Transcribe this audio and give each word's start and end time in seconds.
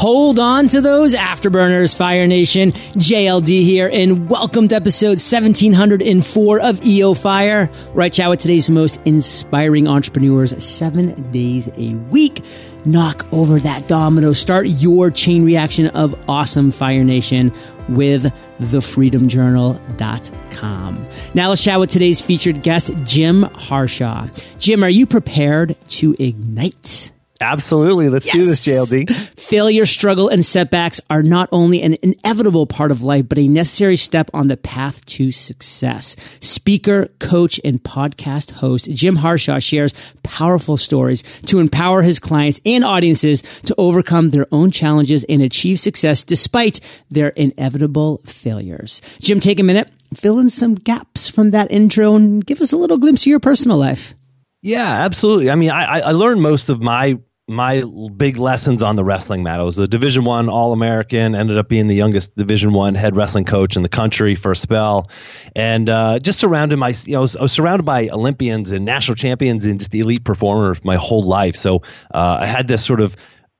Hold 0.00 0.38
on 0.38 0.66
to 0.68 0.80
those 0.80 1.14
afterburners, 1.14 1.94
Fire 1.94 2.26
Nation. 2.26 2.72
JLD 2.72 3.62
here, 3.62 3.86
and 3.86 4.30
welcome 4.30 4.66
to 4.68 4.74
episode 4.74 5.20
1704 5.20 6.58
of 6.58 6.82
EO 6.82 7.12
Fire, 7.12 7.70
I 7.94 8.08
chat 8.08 8.30
with 8.30 8.40
today's 8.40 8.70
most 8.70 8.98
inspiring 9.04 9.86
entrepreneurs 9.86 10.64
seven 10.64 11.30
days 11.32 11.68
a 11.76 11.96
week. 12.10 12.42
Knock 12.86 13.30
over 13.30 13.58
that 13.58 13.88
domino. 13.88 14.32
Start 14.32 14.68
your 14.68 15.10
chain 15.10 15.44
reaction 15.44 15.88
of 15.88 16.18
awesome 16.30 16.72
Fire 16.72 17.04
Nation 17.04 17.52
with 17.90 18.32
thefreedomjournal.com. 18.58 21.06
Now 21.34 21.50
let's 21.50 21.62
chat 21.62 21.78
with 21.78 21.90
today's 21.90 22.22
featured 22.22 22.62
guest, 22.62 22.90
Jim 23.04 23.42
Harshaw. 23.42 24.28
Jim, 24.58 24.82
are 24.82 24.88
you 24.88 25.04
prepared 25.04 25.76
to 25.88 26.16
ignite? 26.18 27.12
Absolutely. 27.42 28.10
Let's 28.10 28.26
yes. 28.26 28.34
do 28.36 28.44
this, 28.44 28.66
JLD. 28.66 29.14
Failure, 29.40 29.86
struggle, 29.86 30.28
and 30.28 30.44
setbacks 30.44 31.00
are 31.08 31.22
not 31.22 31.48
only 31.52 31.80
an 31.80 31.96
inevitable 32.02 32.66
part 32.66 32.90
of 32.90 33.02
life, 33.02 33.30
but 33.30 33.38
a 33.38 33.48
necessary 33.48 33.96
step 33.96 34.28
on 34.34 34.48
the 34.48 34.58
path 34.58 35.04
to 35.06 35.32
success. 35.32 36.16
Speaker, 36.40 37.06
coach, 37.18 37.58
and 37.64 37.82
podcast 37.82 38.50
host 38.50 38.90
Jim 38.92 39.16
Harshaw 39.16 39.58
shares 39.58 39.94
powerful 40.22 40.76
stories 40.76 41.22
to 41.46 41.60
empower 41.60 42.02
his 42.02 42.18
clients 42.18 42.60
and 42.66 42.84
audiences 42.84 43.42
to 43.64 43.74
overcome 43.78 44.30
their 44.30 44.46
own 44.52 44.70
challenges 44.70 45.24
and 45.24 45.40
achieve 45.40 45.80
success 45.80 46.22
despite 46.22 46.78
their 47.08 47.28
inevitable 47.30 48.20
failures. 48.26 49.00
Jim, 49.18 49.40
take 49.40 49.58
a 49.58 49.62
minute, 49.62 49.90
fill 50.14 50.38
in 50.38 50.50
some 50.50 50.74
gaps 50.74 51.30
from 51.30 51.52
that 51.52 51.72
intro, 51.72 52.14
and 52.14 52.44
give 52.44 52.60
us 52.60 52.72
a 52.72 52.76
little 52.76 52.98
glimpse 52.98 53.22
of 53.22 53.28
your 53.28 53.40
personal 53.40 53.78
life. 53.78 54.12
Yeah, 54.60 55.04
absolutely. 55.04 55.50
I 55.50 55.54
mean, 55.54 55.70
I, 55.70 56.00
I 56.00 56.12
learned 56.12 56.42
most 56.42 56.68
of 56.68 56.82
my 56.82 57.18
my 57.50 57.82
big 58.16 58.36
lessons 58.36 58.80
on 58.80 58.94
the 58.94 59.04
wrestling 59.04 59.42
mat. 59.42 59.58
I 59.58 59.64
was 59.64 59.78
a 59.78 59.88
Division 59.88 60.24
One 60.24 60.48
All 60.48 60.72
American. 60.72 61.34
Ended 61.34 61.58
up 61.58 61.68
being 61.68 61.88
the 61.88 61.94
youngest 61.96 62.36
Division 62.36 62.72
One 62.72 62.94
head 62.94 63.16
wrestling 63.16 63.44
coach 63.44 63.76
in 63.76 63.82
the 63.82 63.88
country 63.88 64.36
for 64.36 64.52
a 64.52 64.56
spell, 64.56 65.10
and 65.56 65.88
uh, 65.88 66.20
just 66.20 66.38
surrounded 66.38 66.78
my 66.78 66.94
you 67.04 67.14
know 67.14 67.18
I 67.18 67.22
was, 67.22 67.36
I 67.36 67.42
was, 67.42 67.52
surrounded 67.52 67.82
by 67.82 68.08
Olympians 68.08 68.70
and 68.70 68.84
national 68.84 69.16
champions 69.16 69.64
and 69.64 69.80
just 69.80 69.94
elite 69.94 70.24
performers 70.24 70.82
my 70.84 70.96
whole 70.96 71.24
life. 71.24 71.56
So 71.56 71.82
uh, 72.14 72.38
I 72.40 72.46
had 72.46 72.68
this 72.68 72.84
sort 72.84 73.00
of 73.00 73.16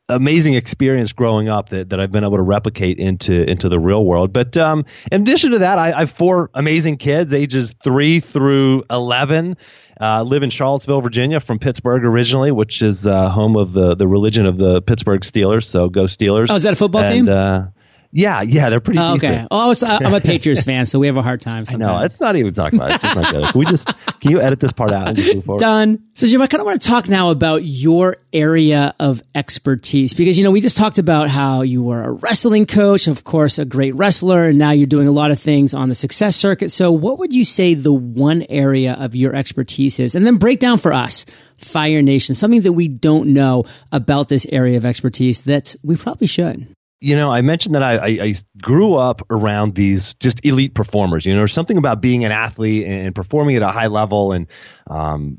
amazing 0.09 0.55
experience 0.55 1.13
growing 1.13 1.49
up 1.49 1.71
that, 1.71 1.91
that 1.91 2.01
I've 2.01 2.13
been 2.13 2.25
able 2.25 2.37
to 2.37 2.43
replicate 2.43 2.99
into 2.99 3.49
into 3.49 3.69
the 3.69 3.79
real 3.79 4.05
world. 4.05 4.33
But 4.33 4.57
um, 4.57 4.85
in 5.11 5.23
addition 5.23 5.51
to 5.53 5.59
that, 5.59 5.79
I, 5.79 5.93
I 5.93 6.01
have 6.01 6.13
four 6.13 6.51
amazing 6.55 6.99
kids, 6.99 7.35
ages 7.35 7.75
three 7.83 8.21
through 8.21 8.85
eleven. 8.89 9.57
Uh, 10.01 10.23
live 10.23 10.43
in 10.43 10.49
Charlottesville, 10.49 11.03
Virginia, 11.03 11.41
from 11.41 11.59
Pittsburgh 11.59 12.05
originally, 12.05 12.51
which 12.51 12.81
is 12.81 13.07
uh, 13.07 13.29
home 13.29 13.57
of 13.57 13.75
the 13.75 13.95
the 13.95 14.09
religion 14.09 14.47
of 14.47 14.57
the 14.57 14.81
Pittsburgh 14.81 15.21
Steelers. 15.21 15.65
So 15.65 15.91
go 15.91 16.05
Steelers! 16.05 16.47
Oh, 16.49 16.55
is 16.55 16.63
that 16.63 16.73
a 16.73 16.77
football 16.77 17.03
and, 17.03 17.27
team? 17.27 17.73
Yeah, 18.13 18.43
yeah, 18.43 18.71
they're 18.71 18.81
pretty 18.81 18.99
oh, 18.99 19.13
okay. 19.13 19.29
decent. 19.29 19.49
Oh, 19.53 19.59
I 19.59 19.67
was, 19.67 19.83
I'm 19.85 20.13
a 20.13 20.21
Patriots 20.21 20.65
fan, 20.65 20.85
so 20.87 20.99
we 20.99 21.07
have 21.07 21.17
a 21.17 21.23
hard 21.23 21.41
time. 21.41 21.65
Sometimes. 21.65 21.89
I 21.89 21.99
know 21.99 22.05
it's 22.05 22.21
not 22.21 22.35
even 22.35 22.53
talking 22.53 22.79
about 22.79 22.91
it. 22.91 22.95
It's 22.97 23.05
just 23.05 23.31
good. 23.31 23.45
Can 23.45 23.59
we 23.59 23.67
just 23.67 23.89
can 24.21 24.33
you 24.33 24.41
edit 24.41 24.59
this 24.59 24.73
part 24.73 24.93
out 24.93 25.09
and 25.09 25.17
just 25.17 25.37
move 25.37 25.45
forward? 25.45 25.61
Done. 25.61 26.03
So 26.15 26.27
Jim, 26.27 26.43
I 26.43 26.49
kind 26.49 26.61
of 26.61 26.67
want 26.67 26.83
to 26.83 26.89
talk 26.89 27.09
now 27.09 27.31
about 27.31 27.63
your 27.65 28.17
area 28.33 28.97
of 28.99 29.23
expertise 29.37 30.13
because 30.13 30.37
you 30.37 30.43
know 30.43 30.51
we 30.51 30.61
just 30.61 30.77
talked 30.77 30.99
about 30.99 31.31
how 31.31 31.63
you 31.63 31.85
were 31.85 32.03
a 32.03 32.11
wrestling 32.11 32.67
coach, 32.67 33.07
of 33.07 33.23
course, 33.23 33.59
a 33.61 33.65
great 33.65 33.95
wrestler, 33.95 34.47
and 34.47 34.59
now 34.59 34.73
you're 34.73 34.89
doing 34.89 35.07
a 35.07 35.13
lot 35.13 35.31
of 35.31 35.39
things 35.39 35.73
on 35.73 35.89
the 35.89 35.95
success 35.95 36.35
circuit. 36.35 36.73
So, 36.73 36.91
what 36.91 37.21
would 37.21 37.33
you 37.33 37.45
say 37.45 37.75
the 37.75 37.93
one 37.93 38.45
area 38.49 38.95
of 38.95 39.15
your 39.15 39.37
expertise 39.37 40.01
is, 40.01 40.17
and 40.17 40.27
then 40.27 40.37
break 40.37 40.59
down 40.59 40.79
for 40.79 40.93
us 40.93 41.27
Fire 41.59 42.03
Nation 42.03 42.35
something 42.35 42.63
that 42.63 42.73
we 42.73 42.89
don't 42.89 43.29
know 43.29 43.67
about 43.93 44.29
this 44.29 44.47
area 44.51 44.77
of 44.77 44.85
expertise 44.85 45.43
that 45.43 45.77
we 45.85 45.95
probably 45.95 46.27
should 46.27 46.67
you 47.01 47.17
know, 47.17 47.31
I 47.31 47.41
mentioned 47.41 47.75
that 47.75 47.83
I, 47.83 47.97
I, 47.97 48.09
I, 48.23 48.35
grew 48.61 48.95
up 48.95 49.23
around 49.31 49.75
these 49.75 50.15
just 50.15 50.45
elite 50.45 50.75
performers. 50.75 51.25
You 51.25 51.33
know, 51.33 51.41
there's 51.41 51.53
something 51.53 51.79
about 51.79 52.03
being 52.03 52.25
an 52.25 52.33
athlete 52.33 52.87
and 52.87 53.15
performing 53.15 53.57
at 53.57 53.63
a 53.63 53.69
high 53.69 53.87
level 53.87 54.33
and 54.33 54.47
um, 54.87 55.39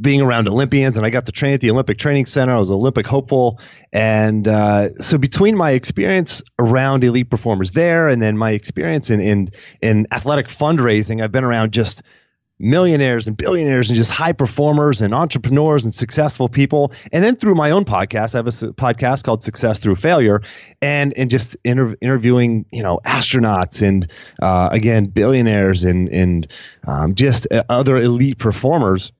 being 0.00 0.20
around 0.20 0.46
Olympians. 0.46 0.96
And 0.96 1.04
I 1.04 1.10
got 1.10 1.26
to 1.26 1.32
train 1.32 1.52
at 1.54 1.60
the 1.60 1.70
Olympic 1.72 1.98
Training 1.98 2.26
Center. 2.26 2.54
I 2.54 2.58
was 2.58 2.70
Olympic 2.70 3.08
hopeful. 3.08 3.58
And 3.92 4.46
uh, 4.46 4.94
so 4.94 5.18
between 5.18 5.56
my 5.56 5.72
experience 5.72 6.42
around 6.60 7.02
elite 7.02 7.28
performers 7.28 7.72
there 7.72 8.08
and 8.08 8.22
then 8.22 8.38
my 8.38 8.52
experience 8.52 9.10
in, 9.10 9.20
in, 9.20 9.48
in 9.82 10.06
athletic 10.12 10.46
fundraising, 10.46 11.22
I've 11.22 11.32
been 11.32 11.44
around 11.44 11.72
just– 11.72 12.02
millionaires 12.60 13.26
and 13.26 13.36
billionaires 13.36 13.88
and 13.88 13.96
just 13.96 14.10
high 14.10 14.32
performers 14.32 15.00
and 15.00 15.14
entrepreneurs 15.14 15.84
and 15.84 15.94
successful 15.94 16.48
people. 16.48 16.92
And 17.10 17.24
then 17.24 17.36
through 17.36 17.54
my 17.54 17.70
own 17.70 17.84
podcast, 17.84 18.34
I 18.34 18.38
have 18.38 18.46
a 18.46 18.72
podcast 18.74 19.24
called 19.24 19.42
Success 19.42 19.78
Through 19.78 19.96
Failure, 19.96 20.42
and 20.82 21.12
and 21.16 21.30
just 21.30 21.56
inter- 21.64 21.96
interviewing 22.00 22.66
you 22.70 22.82
know 22.82 23.00
astronauts 23.04 23.86
and 23.86 24.10
uh, 24.40 24.68
again 24.70 25.06
billionaires 25.06 25.82
and 25.84 26.08
and 26.10 26.46
um, 26.86 27.14
just 27.14 27.48
uh, 27.50 27.64
other 27.68 27.96
elite 27.96 28.38
performers. 28.38 29.12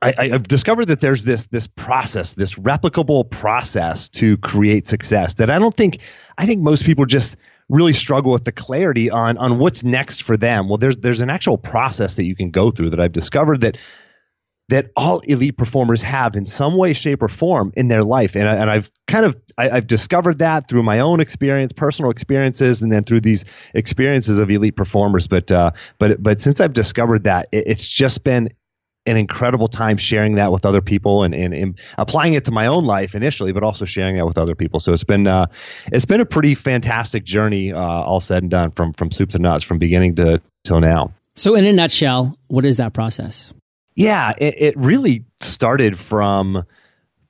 I, 0.00 0.28
have 0.28 0.48
discovered 0.48 0.86
that 0.86 1.00
there's 1.00 1.24
this 1.24 1.46
this 1.48 1.66
process, 1.66 2.34
this 2.34 2.54
replicable 2.54 3.28
process 3.28 4.08
to 4.10 4.38
create 4.38 4.86
success 4.86 5.34
that 5.34 5.50
I 5.50 5.58
don't 5.58 5.74
think 5.74 5.98
I 6.38 6.46
think 6.46 6.62
most 6.62 6.84
people 6.84 7.04
just 7.04 7.36
really 7.68 7.92
struggle 7.92 8.32
with 8.32 8.44
the 8.44 8.52
clarity 8.52 9.10
on 9.10 9.38
on 9.38 9.58
what's 9.58 9.82
next 9.82 10.22
for 10.22 10.36
them. 10.36 10.68
Well, 10.68 10.78
there's 10.78 10.96
there's 10.98 11.20
an 11.20 11.30
actual 11.30 11.58
process 11.58 12.14
that 12.16 12.24
you 12.24 12.34
can 12.34 12.50
go 12.50 12.70
through 12.70 12.90
that 12.90 13.00
I've 13.00 13.12
discovered 13.12 13.60
that 13.62 13.78
that 14.70 14.90
all 14.96 15.20
elite 15.20 15.58
performers 15.58 16.00
have 16.00 16.34
in 16.34 16.46
some 16.46 16.76
way, 16.76 16.94
shape, 16.94 17.22
or 17.22 17.28
form 17.28 17.70
in 17.76 17.88
their 17.88 18.02
life, 18.02 18.34
and 18.34 18.48
I, 18.48 18.54
and 18.56 18.70
I've 18.70 18.90
kind 19.06 19.26
of 19.26 19.36
I, 19.58 19.68
have 19.68 19.86
discovered 19.86 20.38
that 20.38 20.68
through 20.68 20.82
my 20.82 21.00
own 21.00 21.20
experience, 21.20 21.72
personal 21.72 22.10
experiences, 22.10 22.80
and 22.80 22.90
then 22.90 23.04
through 23.04 23.20
these 23.20 23.44
experiences 23.74 24.38
of 24.38 24.50
elite 24.50 24.76
performers. 24.76 25.26
But 25.26 25.50
uh, 25.50 25.72
but 25.98 26.22
but 26.22 26.40
since 26.40 26.60
I've 26.60 26.72
discovered 26.72 27.24
that, 27.24 27.48
it, 27.52 27.64
it's 27.66 27.86
just 27.86 28.24
been 28.24 28.48
an 29.06 29.16
incredible 29.16 29.68
time 29.68 29.96
sharing 29.96 30.36
that 30.36 30.50
with 30.50 30.64
other 30.64 30.80
people 30.80 31.22
and, 31.22 31.34
and, 31.34 31.52
and, 31.52 31.78
applying 31.98 32.34
it 32.34 32.46
to 32.46 32.50
my 32.50 32.66
own 32.66 32.84
life 32.84 33.14
initially, 33.14 33.52
but 33.52 33.62
also 33.62 33.84
sharing 33.84 34.16
that 34.16 34.26
with 34.26 34.38
other 34.38 34.54
people. 34.54 34.80
So 34.80 34.92
it's 34.92 35.04
been 35.04 35.26
uh, 35.26 35.46
it's 35.92 36.06
been 36.06 36.20
a 36.20 36.26
pretty 36.26 36.54
fantastic 36.54 37.24
journey, 37.24 37.72
uh, 37.72 37.78
all 37.78 38.20
said 38.20 38.42
and 38.42 38.50
done, 38.50 38.70
from 38.70 38.92
from 38.94 39.10
soup 39.10 39.30
to 39.30 39.38
nuts, 39.38 39.64
from 39.64 39.78
beginning 39.78 40.16
to 40.16 40.40
till 40.64 40.80
now. 40.80 41.12
So, 41.36 41.54
in 41.54 41.66
a 41.66 41.72
nutshell, 41.72 42.36
what 42.48 42.64
is 42.64 42.76
that 42.76 42.92
process? 42.92 43.52
Yeah, 43.96 44.32
it, 44.38 44.54
it 44.58 44.76
really 44.76 45.24
started 45.40 45.98
from 45.98 46.64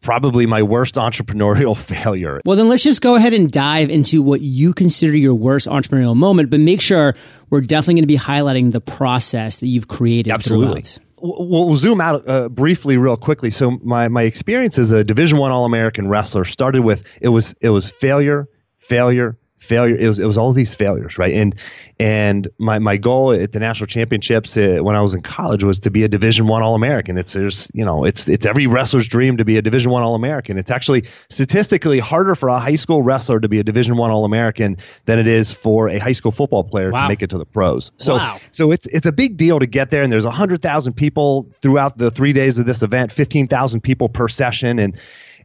probably 0.01 0.45
my 0.47 0.63
worst 0.63 0.95
entrepreneurial 0.97 1.77
failure. 2.05 2.41
Well, 2.45 2.57
then 2.57 2.69
let's 2.69 2.83
just 2.83 3.01
go 3.01 3.17
ahead 3.17 3.33
and 3.33 3.51
dive 3.51 3.91
into 3.91 4.23
what 4.23 4.41
you 4.41 4.75
consider 4.75 5.17
your 5.17 5.35
worst 5.35 5.67
entrepreneurial 5.67 6.15
moment, 6.15 6.51
but 6.51 6.61
make 6.61 6.81
sure 6.81 7.15
we're 7.51 7.63
definitely 7.63 7.95
going 7.95 8.03
to 8.03 8.09
be 8.09 8.19
highlighting 8.19 8.73
the 8.73 8.81
process 8.81 9.61
that 9.61 9.69
you've 9.69 9.89
created. 9.89 10.31
Absolutely. 10.31 10.83
Throughout 10.83 11.04
we'll 11.25 11.77
zoom 11.77 12.01
out 12.01 12.29
uh, 12.29 12.49
briefly 12.49 12.97
real 12.97 13.17
quickly. 13.17 13.51
So 13.51 13.73
my 13.83 14.09
my 14.09 14.23
experience 14.23 14.79
as 14.79 14.91
a 14.91 15.03
division 15.03 15.39
1 15.39 15.51
all-american 15.51 16.09
wrestler 16.09 16.45
started 16.45 16.83
with 16.83 17.05
it 17.21 17.31
was 17.31 17.55
it 17.61 17.71
was 17.71 17.91
failure 17.91 18.49
failure 18.79 19.37
failure. 19.65 19.97
It 19.97 20.09
was 20.09 20.19
it 20.19 20.27
was 20.27 20.37
all 20.37 20.53
these 20.53 20.75
failures, 20.75 21.19
right? 21.19 21.35
And 21.35 21.55
and 21.99 22.49
my 22.59 22.79
my 22.79 22.97
goal 22.97 23.33
at 23.33 23.53
the 23.53 23.61
national 23.61 23.87
championships 23.87 24.57
uh, 24.57 24.79
when 24.81 24.97
I 24.97 25.01
was 25.01 25.15
in 25.15 25.23
college 25.23 25.65
was 25.65 25.81
to 25.81 25.91
be 25.91 26.05
a 26.05 26.09
Division 26.09 26.47
One 26.47 26.63
All 26.63 26.75
American. 26.75 27.19
It's 27.19 27.33
there's 27.33 27.69
you 27.73 27.85
know 27.85 28.05
it's 28.05 28.29
it's 28.29 28.47
every 28.47 28.67
wrestler's 28.67 29.09
dream 29.09 29.39
to 29.39 29.45
be 29.45 29.57
a 29.57 29.63
Division 29.63 29.91
One 29.91 30.03
All 30.03 30.15
American. 30.15 30.59
It's 30.59 30.71
actually 30.71 31.05
statistically 31.31 31.99
harder 31.99 32.35
for 32.35 32.49
a 32.49 32.59
high 32.59 32.77
school 32.77 33.03
wrestler 33.03 33.41
to 33.41 33.49
be 33.49 33.59
a 33.59 33.65
Division 33.65 33.97
One 33.97 34.11
All 34.11 34.25
American 34.25 34.77
than 35.07 35.19
it 35.19 35.27
is 35.27 35.53
for 35.53 35.89
a 35.89 35.99
high 35.99 36.13
school 36.13 36.33
football 36.33 36.65
player 36.65 36.91
wow. 36.91 37.03
to 37.03 37.09
make 37.09 37.23
it 37.23 37.31
to 37.31 37.39
the 37.39 37.47
pros. 37.47 37.91
So 37.97 38.17
wow. 38.17 38.39
so 38.51 38.71
it's 38.71 38.87
it's 38.87 39.07
a 39.07 39.13
big 39.13 39.37
deal 39.37 39.59
to 39.59 39.67
get 39.67 39.91
there. 39.91 40.03
And 40.03 40.13
there's 40.13 40.25
hundred 40.25 40.63
thousand 40.63 40.95
people 40.95 41.49
throughout 41.63 41.97
the 41.97 42.11
three 42.11 42.33
days 42.33 42.59
of 42.59 42.67
this 42.67 42.83
event, 42.83 43.13
fifteen 43.13 43.49
thousand 43.49 43.81
people 43.81 44.09
per 44.09 44.29
session, 44.29 44.79
and 44.79 44.97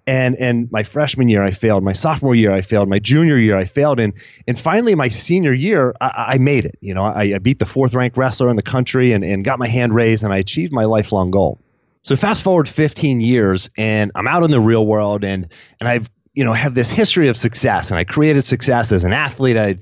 and 0.08 0.36
and 0.36 0.72
my 0.72 0.84
freshman 0.84 1.30
year 1.30 1.44
I 1.44 1.52
failed, 1.52 1.84
my 1.84 1.94
sophomore 1.94 2.36
year 2.36 2.52
I 2.52 2.62
failed, 2.62 2.90
my 2.90 3.00
junior 3.00 3.38
year 3.38 3.58
I 3.58 3.66
failed, 3.66 4.00
and 4.00 4.14
and 4.48 4.60
finally 4.60 4.96
my 4.96 5.10
senior 5.10 5.54
year 5.54 5.94
I, 6.02 6.26
I 6.34 6.38
made 6.38 6.66
it. 6.66 6.78
You 6.82 6.94
know, 6.94 7.04
I, 7.04 7.34
I, 7.36 7.38
beat 7.40 7.60
the 7.60 7.66
fourth 7.66 7.94
ranked 7.94 8.18
wrestler 8.18 8.50
in 8.50 8.56
the 8.56 8.64
country 8.64 9.12
and, 9.12 9.24
and 9.24 9.44
got 9.44 9.60
my 9.60 9.68
hand 9.68 9.94
raised, 9.94 10.24
and 10.24 10.34
I 10.34 10.38
achieved 10.38 10.74
my 10.74 10.86
lifelong 10.86 11.32
goal. 11.32 11.60
So 12.02 12.16
fast 12.16 12.44
forward 12.44 12.68
15 12.70 13.22
years, 13.22 13.70
and 13.78 14.12
I'm 14.16 14.28
out 14.28 14.44
in 14.44 14.52
the 14.52 14.60
real 14.60 14.86
world, 14.86 15.24
and 15.24 15.48
and 15.80 15.90
I've 15.90 16.10
you 16.34 16.44
know 16.44 16.54
have 16.54 16.76
this 16.76 16.90
history 16.90 17.30
of 17.30 17.38
success, 17.38 17.92
and 17.92 18.00
I 18.00 18.04
created 18.04 18.44
success 18.46 18.92
as 18.92 19.04
an 19.04 19.14
athlete. 19.14 19.58
I 19.58 19.80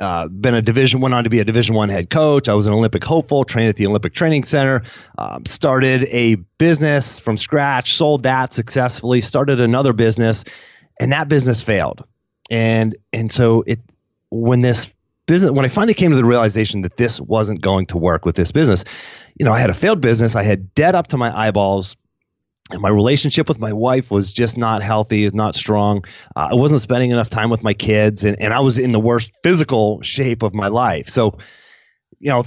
uh, 0.00 0.26
been 0.28 0.54
a 0.54 0.62
division 0.62 1.00
went 1.00 1.14
on 1.14 1.24
to 1.24 1.30
be 1.30 1.40
a 1.40 1.44
division 1.44 1.74
one 1.74 1.88
head 1.88 2.10
coach. 2.10 2.48
I 2.48 2.54
was 2.54 2.66
an 2.66 2.72
olympic 2.72 3.04
hopeful 3.04 3.44
trained 3.44 3.68
at 3.68 3.76
the 3.76 3.86
olympic 3.86 4.14
training 4.14 4.44
center 4.44 4.82
um, 5.18 5.44
started 5.46 6.04
a 6.10 6.36
business 6.58 7.20
from 7.20 7.38
scratch 7.38 7.94
sold 7.94 8.24
that 8.24 8.52
successfully 8.52 9.20
started 9.20 9.60
another 9.60 9.92
business 9.92 10.44
and 10.98 11.12
that 11.12 11.28
business 11.28 11.62
failed. 11.62 12.04
And 12.50 12.96
and 13.12 13.30
so 13.30 13.62
it 13.66 13.80
when 14.30 14.60
this 14.60 14.92
business 15.26 15.50
when 15.52 15.64
i 15.64 15.68
finally 15.68 15.94
came 15.94 16.10
to 16.10 16.16
the 16.16 16.24
realization 16.24 16.82
that 16.82 16.96
this 16.96 17.20
wasn't 17.20 17.60
going 17.60 17.86
to 17.86 17.96
work 17.96 18.24
with 18.24 18.34
this 18.34 18.50
business 18.50 18.84
you 19.38 19.44
know 19.44 19.52
i 19.52 19.58
had 19.58 19.70
a 19.70 19.74
failed 19.74 20.00
business. 20.00 20.34
I 20.34 20.42
had 20.42 20.74
debt 20.74 20.94
up 20.94 21.08
to 21.08 21.16
my 21.16 21.36
eyeballs 21.36 21.96
my 22.78 22.88
relationship 22.88 23.48
with 23.48 23.58
my 23.58 23.72
wife 23.72 24.10
was 24.10 24.32
just 24.32 24.56
not 24.56 24.82
healthy, 24.82 25.28
not 25.30 25.54
strong. 25.54 26.04
Uh, 26.36 26.48
I 26.50 26.54
wasn't 26.54 26.80
spending 26.80 27.10
enough 27.10 27.30
time 27.30 27.50
with 27.50 27.64
my 27.64 27.74
kids, 27.74 28.24
and, 28.24 28.40
and 28.40 28.52
I 28.52 28.60
was 28.60 28.78
in 28.78 28.92
the 28.92 29.00
worst 29.00 29.30
physical 29.42 30.00
shape 30.02 30.42
of 30.42 30.54
my 30.54 30.68
life. 30.68 31.08
So, 31.08 31.38
you 32.18 32.30
know, 32.30 32.44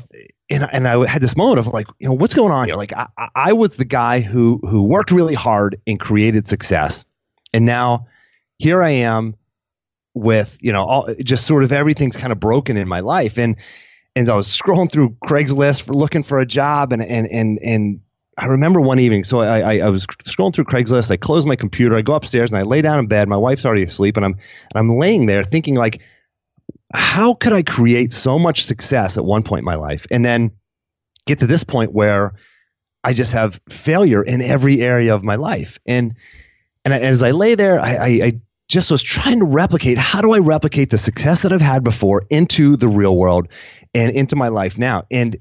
and, 0.49 0.67
and 0.71 0.87
I 0.87 1.05
had 1.07 1.21
this 1.21 1.35
moment 1.35 1.59
of 1.59 1.67
like, 1.67 1.87
you 1.99 2.07
know, 2.07 2.13
what's 2.13 2.33
going 2.33 2.51
on 2.51 2.67
here? 2.67 2.75
Like, 2.75 2.93
I, 2.93 3.07
I 3.35 3.53
was 3.53 3.75
the 3.75 3.85
guy 3.85 4.19
who 4.19 4.59
who 4.63 4.83
worked 4.83 5.11
really 5.11 5.35
hard 5.35 5.79
and 5.87 5.99
created 5.99 6.47
success, 6.47 7.05
and 7.53 7.65
now 7.65 8.07
here 8.59 8.83
I 8.83 8.91
am 8.91 9.35
with 10.15 10.57
you 10.61 10.71
know 10.71 10.83
all 10.83 11.13
just 11.23 11.45
sort 11.45 11.63
of 11.63 11.71
everything's 11.71 12.15
kind 12.15 12.31
of 12.31 12.39
broken 12.39 12.77
in 12.77 12.87
my 12.87 12.99
life, 12.99 13.37
and 13.37 13.55
and 14.15 14.29
I 14.29 14.35
was 14.35 14.47
scrolling 14.47 14.91
through 14.91 15.17
Craigslist 15.25 15.83
for 15.83 15.93
looking 15.93 16.23
for 16.23 16.39
a 16.39 16.45
job, 16.45 16.91
and 16.91 17.03
and 17.03 17.27
and 17.27 17.59
and 17.59 17.99
I 18.37 18.47
remember 18.47 18.81
one 18.81 18.99
evening, 18.99 19.23
so 19.23 19.39
I, 19.39 19.59
I, 19.59 19.77
I, 19.79 19.89
was 19.89 20.07
scrolling 20.07 20.55
through 20.55 20.65
Craigslist. 20.65 21.11
I 21.11 21.17
close 21.17 21.45
my 21.45 21.55
computer. 21.55 21.95
I 21.95 22.01
go 22.01 22.13
upstairs 22.13 22.49
and 22.49 22.57
I 22.57 22.63
lay 22.63 22.81
down 22.81 22.99
in 22.99 23.07
bed. 23.07 23.27
My 23.27 23.37
wife's 23.37 23.65
already 23.65 23.83
asleep, 23.83 24.17
and 24.17 24.25
I'm 24.25 24.33
and 24.33 24.75
I'm 24.75 24.97
laying 24.97 25.27
there 25.27 25.43
thinking 25.43 25.75
like, 25.75 26.01
how 26.93 27.35
could 27.35 27.53
I 27.53 27.61
create 27.61 28.11
so 28.11 28.39
much 28.39 28.65
success 28.65 29.17
at 29.17 29.25
one 29.25 29.43
point 29.43 29.59
in 29.59 29.65
my 29.65 29.75
life, 29.75 30.07
and 30.09 30.25
then 30.25 30.51
get 31.25 31.39
to 31.39 31.47
this 31.47 31.63
point 31.63 31.93
where 31.93 32.33
I 33.03 33.13
just 33.13 33.33
have 33.33 33.61
failure 33.69 34.23
in 34.23 34.41
every 34.41 34.81
area 34.81 35.13
of 35.13 35.23
my 35.23 35.35
life, 35.35 35.79
and 35.85 36.15
and 36.83 36.93
as 36.93 37.21
I 37.21 37.31
lay 37.31 37.55
there, 37.55 37.79
I, 37.79 37.95
I, 37.95 38.07
I 38.07 38.41
just 38.67 38.89
was 38.89 39.03
trying 39.03 39.39
to 39.39 39.45
replicate 39.45 39.97
how 39.97 40.21
do 40.21 40.31
I 40.31 40.39
replicate 40.39 40.89
the 40.89 40.97
success 40.97 41.43
that 41.43 41.53
I've 41.53 41.61
had 41.61 41.83
before 41.83 42.25
into 42.29 42.77
the 42.77 42.87
real 42.87 43.15
world 43.15 43.49
and 43.93 44.11
into 44.15 44.35
my 44.35 44.47
life 44.47 44.77
now, 44.79 45.03
and 45.11 45.37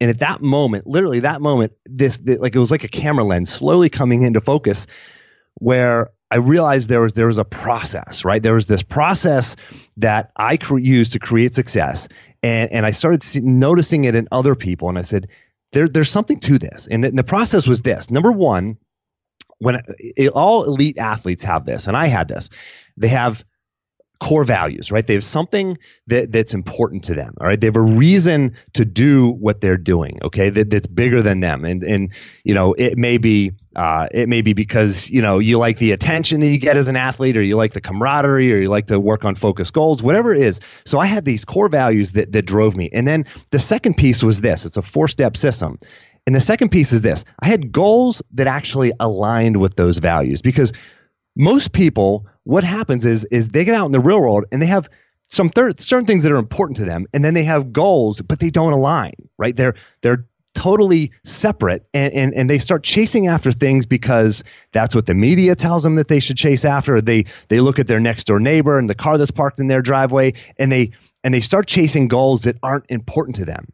and 0.00 0.08
at 0.10 0.18
that 0.18 0.40
moment, 0.40 0.86
literally 0.86 1.20
that 1.20 1.40
moment, 1.40 1.72
this, 1.84 2.18
this 2.18 2.38
like 2.38 2.54
it 2.54 2.58
was 2.58 2.70
like 2.70 2.84
a 2.84 2.88
camera 2.88 3.24
lens 3.24 3.50
slowly 3.50 3.88
coming 3.88 4.22
into 4.22 4.40
focus, 4.40 4.86
where 5.56 6.10
I 6.30 6.36
realized 6.36 6.88
there 6.88 7.02
was 7.02 7.14
there 7.14 7.26
was 7.26 7.38
a 7.38 7.44
process, 7.44 8.24
right? 8.24 8.42
There 8.42 8.54
was 8.54 8.66
this 8.66 8.82
process 8.82 9.56
that 9.96 10.30
I 10.36 10.56
cre- 10.56 10.78
used 10.78 11.12
to 11.12 11.18
create 11.18 11.54
success, 11.54 12.08
and 12.42 12.70
and 12.72 12.86
I 12.86 12.92
started 12.92 13.22
see, 13.22 13.40
noticing 13.40 14.04
it 14.04 14.14
in 14.14 14.26
other 14.32 14.54
people, 14.54 14.88
and 14.88 14.98
I 14.98 15.02
said, 15.02 15.28
there 15.72 15.88
there's 15.88 16.10
something 16.10 16.40
to 16.40 16.58
this, 16.58 16.88
and 16.90 17.04
the, 17.04 17.08
and 17.08 17.18
the 17.18 17.24
process 17.24 17.66
was 17.66 17.82
this. 17.82 18.10
Number 18.10 18.32
one, 18.32 18.78
when 19.58 19.82
it, 19.98 20.28
all 20.28 20.64
elite 20.64 20.98
athletes 20.98 21.42
have 21.42 21.66
this, 21.66 21.86
and 21.86 21.96
I 21.96 22.06
had 22.06 22.28
this, 22.28 22.48
they 22.96 23.08
have 23.08 23.44
core 24.20 24.44
values, 24.44 24.92
right? 24.92 25.06
They 25.06 25.14
have 25.14 25.24
something 25.24 25.78
that, 26.06 26.30
that's 26.30 26.52
important 26.52 27.02
to 27.04 27.14
them. 27.14 27.34
All 27.40 27.46
right. 27.46 27.58
They 27.58 27.66
have 27.66 27.76
a 27.76 27.80
reason 27.80 28.54
to 28.74 28.84
do 28.84 29.30
what 29.30 29.62
they're 29.62 29.78
doing. 29.78 30.18
Okay. 30.22 30.50
That, 30.50 30.70
that's 30.70 30.86
bigger 30.86 31.22
than 31.22 31.40
them. 31.40 31.64
And, 31.64 31.82
and, 31.82 32.12
you 32.44 32.52
know, 32.52 32.74
it 32.74 32.98
may 32.98 33.16
be, 33.16 33.52
uh, 33.76 34.08
it 34.12 34.28
may 34.28 34.42
be 34.42 34.52
because, 34.52 35.08
you 35.08 35.22
know, 35.22 35.38
you 35.38 35.58
like 35.58 35.78
the 35.78 35.92
attention 35.92 36.40
that 36.40 36.48
you 36.48 36.58
get 36.58 36.76
as 36.76 36.86
an 36.86 36.96
athlete 36.96 37.36
or 37.36 37.42
you 37.42 37.56
like 37.56 37.72
the 37.72 37.80
camaraderie 37.80 38.52
or 38.52 38.58
you 38.58 38.68
like 38.68 38.88
to 38.88 39.00
work 39.00 39.24
on 39.24 39.34
focused 39.34 39.72
goals, 39.72 40.02
whatever 40.02 40.34
it 40.34 40.42
is. 40.42 40.60
So 40.84 40.98
I 40.98 41.06
had 41.06 41.24
these 41.24 41.46
core 41.46 41.70
values 41.70 42.12
that, 42.12 42.32
that 42.32 42.42
drove 42.42 42.76
me. 42.76 42.90
And 42.92 43.08
then 43.08 43.24
the 43.50 43.60
second 43.60 43.96
piece 43.96 44.22
was 44.22 44.42
this. 44.42 44.66
It's 44.66 44.76
a 44.76 44.82
four 44.82 45.08
step 45.08 45.36
system. 45.36 45.78
And 46.26 46.36
the 46.36 46.40
second 46.42 46.68
piece 46.68 46.92
is 46.92 47.00
this. 47.00 47.24
I 47.40 47.46
had 47.46 47.72
goals 47.72 48.20
that 48.34 48.46
actually 48.46 48.92
aligned 49.00 49.56
with 49.56 49.76
those 49.76 49.96
values 49.96 50.42
because 50.42 50.72
most 51.36 51.72
people 51.72 52.26
what 52.50 52.64
happens 52.64 53.04
is 53.04 53.24
is 53.26 53.48
they 53.48 53.64
get 53.64 53.76
out 53.76 53.86
in 53.86 53.92
the 53.92 54.00
real 54.00 54.20
world 54.20 54.44
and 54.50 54.60
they 54.60 54.66
have 54.66 54.88
some 55.28 55.52
certain 55.54 56.04
things 56.04 56.24
that 56.24 56.32
are 56.32 56.36
important 56.36 56.76
to 56.78 56.84
them 56.84 57.06
and 57.14 57.24
then 57.24 57.32
they 57.32 57.44
have 57.44 57.72
goals 57.72 58.20
but 58.20 58.40
they 58.40 58.50
don't 58.50 58.72
align 58.72 59.14
right? 59.38 59.56
They're 59.56 59.74
they're 60.02 60.26
totally 60.52 61.12
separate 61.24 61.86
and, 61.94 62.12
and 62.12 62.34
and 62.34 62.50
they 62.50 62.58
start 62.58 62.82
chasing 62.82 63.28
after 63.28 63.52
things 63.52 63.86
because 63.86 64.42
that's 64.72 64.96
what 64.96 65.06
the 65.06 65.14
media 65.14 65.54
tells 65.54 65.84
them 65.84 65.94
that 65.94 66.08
they 66.08 66.18
should 66.18 66.36
chase 66.36 66.64
after. 66.64 67.00
They 67.00 67.26
they 67.48 67.60
look 67.60 67.78
at 67.78 67.86
their 67.86 68.00
next 68.00 68.24
door 68.24 68.40
neighbor 68.40 68.80
and 68.80 68.90
the 68.90 68.96
car 68.96 69.16
that's 69.16 69.30
parked 69.30 69.60
in 69.60 69.68
their 69.68 69.80
driveway 69.80 70.32
and 70.58 70.72
they 70.72 70.90
and 71.22 71.32
they 71.32 71.40
start 71.40 71.68
chasing 71.68 72.08
goals 72.08 72.42
that 72.42 72.56
aren't 72.64 72.90
important 72.90 73.36
to 73.36 73.44
them 73.44 73.66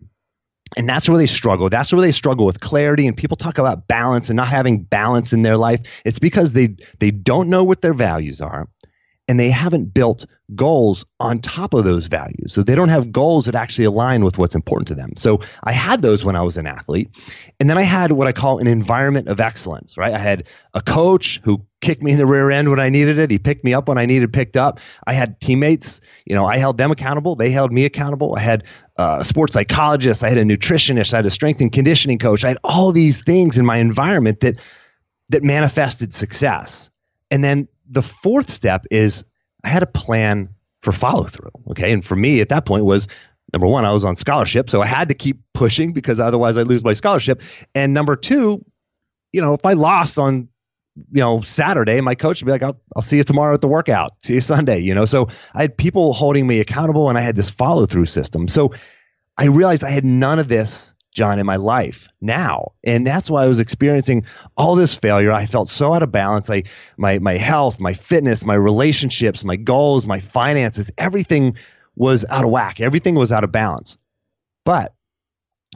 and 0.77 0.89
that's 0.89 1.09
where 1.09 1.19
they 1.19 1.27
struggle. 1.27 1.69
That's 1.69 1.93
where 1.93 2.03
they 2.03 2.13
struggle 2.13 2.45
with 2.45 2.61
clarity. 2.61 3.07
And 3.07 3.17
people 3.17 3.37
talk 3.37 3.59
about 3.59 3.87
balance 3.87 4.31
and 4.31 4.37
not 4.37 4.49
having 4.49 4.83
balance 4.83 5.33
in 5.33 5.43
their 5.43 5.57
life. 5.57 6.03
It's 6.05 6.19
because 6.19 6.53
they 6.53 6.77
they 6.99 7.11
don't 7.11 7.49
know 7.49 7.65
what 7.65 7.83
their 7.83 7.95
values 7.95 8.41
are 8.41 8.69
and 9.29 9.41
they 9.41 9.51
haven't 9.51 9.93
built 9.93 10.27
goals 10.55 11.05
on 11.19 11.41
top 11.41 11.75
of 11.75 11.83
those 11.83 12.07
values. 12.07 12.53
So 12.53 12.63
they 12.63 12.77
don't 12.77 12.91
have 12.91 13.11
goals 13.11 13.47
that 13.47 13.57
actually 13.57 13.87
align 13.87 14.25
with 14.25 14.39
what's 14.39 14.55
important 14.55 14.89
to 14.89 14.95
them. 14.95 15.15
So 15.17 15.41
I 15.65 15.73
had 15.73 16.03
those 16.03 16.25
when 16.25 16.37
I 16.37 16.43
was 16.43 16.57
an 16.57 16.67
athlete. 16.67 17.11
And 17.59 17.69
then 17.69 17.77
I 17.77 17.83
had 17.83 18.13
what 18.13 18.29
I 18.29 18.33
call 18.33 18.59
an 18.59 18.69
environment 18.69 19.27
of 19.27 19.41
excellence, 19.41 19.97
right? 19.97 20.15
I 20.15 20.19
had 20.19 20.45
a 20.73 20.81
coach 20.81 21.41
who 21.43 21.67
kicked 21.81 22.03
me 22.03 22.13
in 22.13 22.19
the 22.19 22.27
rear 22.27 22.51
end 22.51 22.71
when 22.71 22.79
I 22.79 22.91
needed 22.91 23.19
it. 23.19 23.31
He 23.31 23.39
picked 23.39 23.65
me 23.65 23.75
up 23.75 23.89
when 23.89 23.99
I 23.99 24.07
needed 24.07 24.33
picked 24.33 24.57
up. 24.57 24.79
I 25.05 25.15
had 25.15 25.41
teammates, 25.41 26.01
you 26.25 26.37
know, 26.37 26.47
I 26.47 26.59
held 26.59 26.79
them 26.79 26.93
accountable. 26.93 27.35
They 27.35 27.51
held 27.51 27.73
me 27.73 27.85
accountable. 27.85 28.35
I 28.37 28.41
had 28.41 28.65
uh, 28.97 29.19
a 29.21 29.25
sports 29.25 29.55
psychologist. 29.55 30.23
I 30.23 30.29
had 30.29 30.39
a 30.39 30.45
nutritionist. 30.45 31.13
I 31.13 31.17
had 31.17 31.27
a 31.27 31.31
strength 31.31 31.61
and 31.61 31.73
conditioning 31.73 32.19
coach. 32.19 32.45
I 32.45 32.49
had 32.49 32.59
all 32.63 32.93
these 32.93 33.23
things 33.23 33.59
in 33.59 33.67
my 33.67 33.79
environment 33.79 34.41
that, 34.41 34.61
that 35.31 35.43
manifested 35.43 36.15
success. 36.15 36.89
And 37.33 37.43
then 37.43 37.67
the 37.89 38.03
fourth 38.03 38.51
step 38.51 38.87
is 38.91 39.25
I 39.65 39.69
had 39.69 39.83
a 39.83 39.87
plan 39.87 40.49
for 40.83 40.93
follow 40.93 41.25
through. 41.25 41.51
Okay. 41.71 41.93
And 41.93 42.05
for 42.05 42.17
me 42.17 42.41
at 42.41 42.49
that 42.51 42.65
point 42.65 42.85
was 42.85 43.09
number 43.53 43.67
one, 43.67 43.85
I 43.85 43.93
was 43.93 44.05
on 44.05 44.17
scholarship. 44.17 44.71
So 44.71 44.83
I 44.83 44.87
had 44.87 45.09
to 45.09 45.15
keep 45.15 45.41
pushing 45.53 45.93
because 45.93 46.21
otherwise 46.21 46.57
I'd 46.59 46.67
lose 46.67 46.85
my 46.85 46.93
scholarship. 46.93 47.43
And 47.75 47.95
number 47.95 48.17
two, 48.17 48.65
you 49.33 49.41
know, 49.41 49.55
if 49.55 49.65
I 49.65 49.73
lost 49.73 50.19
on, 50.19 50.49
you 51.13 51.21
know, 51.21 51.43
Saturday, 51.43 52.01
my 52.01 52.15
coach 52.15 52.41
would 52.41 52.47
be 52.47 52.53
like, 52.53 52.63
I'll, 52.63 52.81
I'll 52.95 53.03
see 53.03 53.19
you 53.19 53.25
tomorrow 53.25 53.55
at 53.55 53.61
the 53.61 53.69
workout. 53.69 54.13
See 54.23 54.35
you 54.35 54.41
Sunday, 54.41 54.79
you 54.79 54.95
know? 54.95 55.05
So 55.05 55.29
I 55.55 55.63
had 55.63 55.77
people 55.77 56.13
holding 56.13 56.47
me 56.47 56.61
accountable 56.61 57.09
and 57.09 57.19
I 57.19 57.21
had 57.21 57.37
this 57.37 57.51
follow 57.51 57.87
through 57.87 58.07
system. 58.07 58.49
So 58.49 58.73
I 59.37 59.47
realized 59.47 59.85
I 59.85 59.91
had 59.91 60.05
none 60.05 60.39
of 60.39 60.49
this 60.49 60.95
John, 61.17 61.39
in 61.39 61.47
my 61.47 61.57
life 61.57 62.09
now. 62.21 62.73
And 62.85 63.07
that's 63.07 63.31
why 63.31 63.43
I 63.43 63.49
was 63.49 63.59
experiencing 63.59 64.27
all 64.55 64.77
this 64.77 64.95
failure. 64.95 65.33
I 65.33 65.47
felt 65.47 65.71
so 65.71 65.95
out 65.95 66.03
of 66.03 66.13
balance. 66.13 66.51
I 66.51 66.65
my 66.99 67.19
my 67.19 67.39
health, 67.39 67.81
my 67.81 67.95
fitness, 67.95 68.45
my 68.45 68.55
relationships, 68.55 69.43
my 69.43 69.57
goals, 69.57 70.07
my 70.07 70.21
finances, 70.21 70.91
everything 70.99 71.57
was 71.97 72.27
out 72.29 72.45
of 72.45 72.51
whack. 72.51 72.81
Everything 72.81 73.15
was 73.15 73.33
out 73.33 73.45
of 73.45 73.51
balance. 73.51 73.97
But 74.67 74.95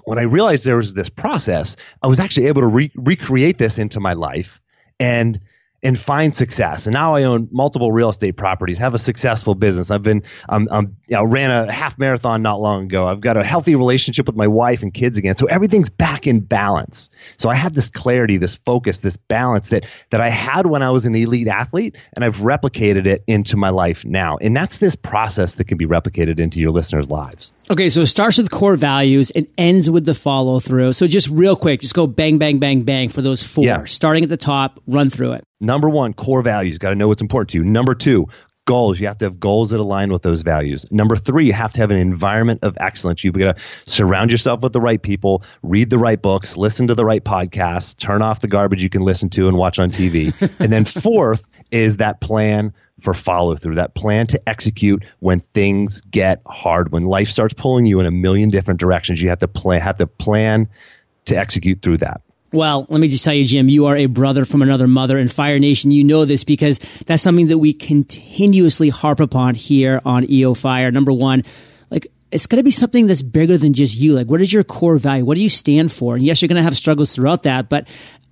when 0.05 0.19
I 0.19 0.23
realized 0.23 0.67
there 0.67 0.77
was 0.77 0.93
this 0.93 1.09
process, 1.09 1.75
I 2.03 2.07
was 2.07 2.21
actually 2.21 2.49
able 2.49 2.61
to 2.61 2.67
re- 2.67 2.93
recreate 2.95 3.57
this 3.57 3.79
into 3.79 3.99
my 3.99 4.13
life 4.13 4.61
and 4.99 5.41
and 5.83 5.99
find 5.99 6.35
success. 6.35 6.87
And 6.87 6.93
now 6.93 7.15
I 7.15 7.25
own 7.25 7.49
multiple 7.51 7.91
real 7.93 8.11
estate 8.11 8.37
properties, 8.37 8.79
have 8.79 8.95
a 8.95 8.99
successful 8.99 9.55
business. 9.55 9.91
I've 9.91 10.03
been, 10.03 10.23
um, 10.49 10.69
um, 10.71 10.97
you 11.09 11.17
know, 11.17 11.25
ran 11.25 11.51
a 11.51 11.73
half 11.73 11.99
marathon 11.99 12.43
not 12.43 12.61
long 12.61 12.85
ago. 12.85 13.07
I've 13.07 13.21
got 13.21 13.37
a 13.37 13.45
healthy 13.45 13.75
relationship 13.75 14.27
with 14.27 14.37
my 14.37 14.47
wife 14.47 14.83
and 14.83 14.93
kids 14.93 15.17
again. 15.17 15.37
So 15.37 15.47
everything's 15.47 15.89
back 15.89 16.27
in 16.27 16.41
balance. 16.41 17.09
So 17.39 17.49
I 17.49 17.55
have 17.55 17.75
this 17.75 17.89
clarity, 17.89 18.37
this 18.37 18.57
focus, 18.67 19.01
this 19.01 19.17
balance 19.17 19.71
that, 19.71 19.87
that 20.11 20.21
I 20.21 20.29
had 20.29 20.67
when 20.67 20.83
I 20.83 20.91
was 20.91 21.07
an 21.07 21.15
elite 21.15 21.49
athlete 21.49 21.97
and 22.15 22.25
I've 22.25 22.37
replicated 22.37 23.07
it 23.07 23.25
into 23.27 23.57
my 23.57 23.71
life 23.71 24.05
now. 24.05 24.37
And 24.39 24.55
that's 24.55 24.79
this 24.79 24.95
process 24.95 25.55
that 25.55 25.65
can 25.65 25.79
be 25.79 25.87
replicated 25.87 26.39
into 26.39 26.61
your 26.61 26.73
listeners' 26.73 27.09
lives. 27.09 27.53
Okay, 27.71 27.89
so 27.89 28.03
it 28.03 28.07
starts 28.07 28.37
with 28.37 28.51
core 28.51 28.77
values 28.77 29.31
and 29.31 29.47
ends 29.57 29.89
with 29.89 30.05
the 30.05 30.15
follow 30.15 30.61
through. 30.61 30.93
So 30.93 31.07
just 31.07 31.29
real 31.29 31.57
quick, 31.57 31.81
just 31.81 31.95
go 31.95 32.07
bang, 32.07 32.37
bang, 32.37 32.59
bang, 32.59 32.83
bang 32.83 33.09
for 33.09 33.23
those 33.23 33.43
four. 33.43 33.65
Yeah. 33.65 33.85
Starting 33.85 34.25
at 34.25 34.29
the 34.29 34.37
top, 34.37 34.81
run 34.87 35.09
through 35.09 35.33
it. 35.33 35.45
Number 35.61 35.89
one, 35.89 36.15
core 36.15 36.43
values. 36.43 36.79
Got 36.79 36.91
to 36.91 36.95
know 36.95 37.09
what's 37.09 37.23
important 37.23 37.51
to 37.51 37.59
you. 37.59 37.65
Number 37.65 37.95
two, 37.95 38.29
goals. 38.71 39.01
You 39.01 39.09
have 39.09 39.19
to 39.19 39.25
have 39.25 39.41
goals 39.41 39.71
that 39.71 39.81
align 39.81 40.13
with 40.13 40.23
those 40.23 40.43
values. 40.43 40.87
Number 40.93 41.17
three, 41.17 41.47
you 41.47 41.53
have 41.53 41.73
to 41.73 41.79
have 41.79 41.91
an 41.91 41.97
environment 41.97 42.61
of 42.63 42.77
excellence. 42.79 43.25
You've 43.25 43.35
got 43.35 43.57
to 43.57 43.63
surround 43.85 44.31
yourself 44.31 44.61
with 44.61 44.73
the 44.73 44.81
right 44.81 45.03
people, 45.03 45.43
read 45.63 45.91
the 45.91 45.99
right 45.99 46.21
books, 46.21 46.57
listen 46.57 46.87
to 46.87 46.95
the 46.95 47.05
right 47.05 47.25
podcasts, 47.25 47.97
turn 47.97 48.23
off 48.23 48.41
the 48.41 48.49
garbage 48.49 48.83
you 48.83 48.89
can 48.89 49.03
listen 49.03 49.29
to 49.31 49.49
and 49.49 49.57
watch 49.57 49.81
on 49.81 49.91
TV. 49.91 50.33
and 50.61 50.73
then 50.73 50.85
fourth 50.85 51.45
is 51.73 51.97
that 51.97 52.21
plan 52.21 52.73
for 53.01 53.13
follow 53.13 53.57
through, 53.57 53.75
that 53.75 53.95
plan 53.95 54.29
to 54.29 54.49
execute 54.49 55.05
when 55.19 55.41
things 55.41 56.01
get 56.03 56.41
hard, 56.47 56.93
when 56.93 57.07
life 57.07 57.29
starts 57.29 57.55
pulling 57.55 57.87
you 57.87 57.99
in 57.99 58.07
a 58.07 58.11
million 58.11 58.51
different 58.51 58.79
directions. 58.79 59.21
You 59.21 59.31
have 59.31 59.39
to 59.41 59.49
plan, 59.49 59.81
have 59.81 59.97
to 59.97 60.07
plan 60.07 60.69
to 61.25 61.37
execute 61.37 61.83
through 61.83 61.99
that. 61.99 62.21
Well, 62.53 62.87
let 62.89 63.01
me 63.01 63.09
just 63.09 63.25
tell 63.25 63.35
you, 63.35 63.45
Jim, 63.45 63.69
you 63.69 63.87
are 63.87 63.97
a 63.97 64.07
brother 64.07 64.45
from 64.45 64.63
another 64.63 64.89
mother. 64.89 65.19
And 65.19 65.31
Fire 65.31 65.59
Nation, 65.59 65.93
you 65.93 66.03
know 66.03 66.25
this 66.25 66.43
because 66.43 66.81
that's 67.07 67.23
something 67.23 67.47
that 67.49 67.59
we 67.59 67.73
continuously 67.73 68.89
harp 68.89 69.21
upon 69.21 69.55
here 69.55 70.01
on 70.05 70.29
EO 70.29 70.55
Fire. 70.55 70.91
Number 70.91 71.13
one, 71.13 71.45
like 71.91 72.09
it's 72.33 72.47
going 72.47 72.59
to 72.59 72.65
be 72.65 72.71
something 72.71 73.07
that's 73.07 73.23
bigger 73.23 73.57
than 73.57 73.73
just 73.73 73.97
you. 73.97 74.15
Like, 74.15 74.27
what 74.27 74.41
is 74.41 74.53
your 74.53 74.65
core 74.65 74.97
value? 74.97 75.25
What 75.25 75.37
do 75.37 75.43
you 75.43 75.49
stand 75.49 75.93
for? 75.93 76.17
And 76.17 76.25
yes, 76.25 76.43
you're 76.43 76.49
going 76.49 76.57
to 76.57 76.63
have 76.63 76.77
struggles 76.77 77.15
throughout 77.15 77.45
that, 77.45 77.69
but 77.69 77.87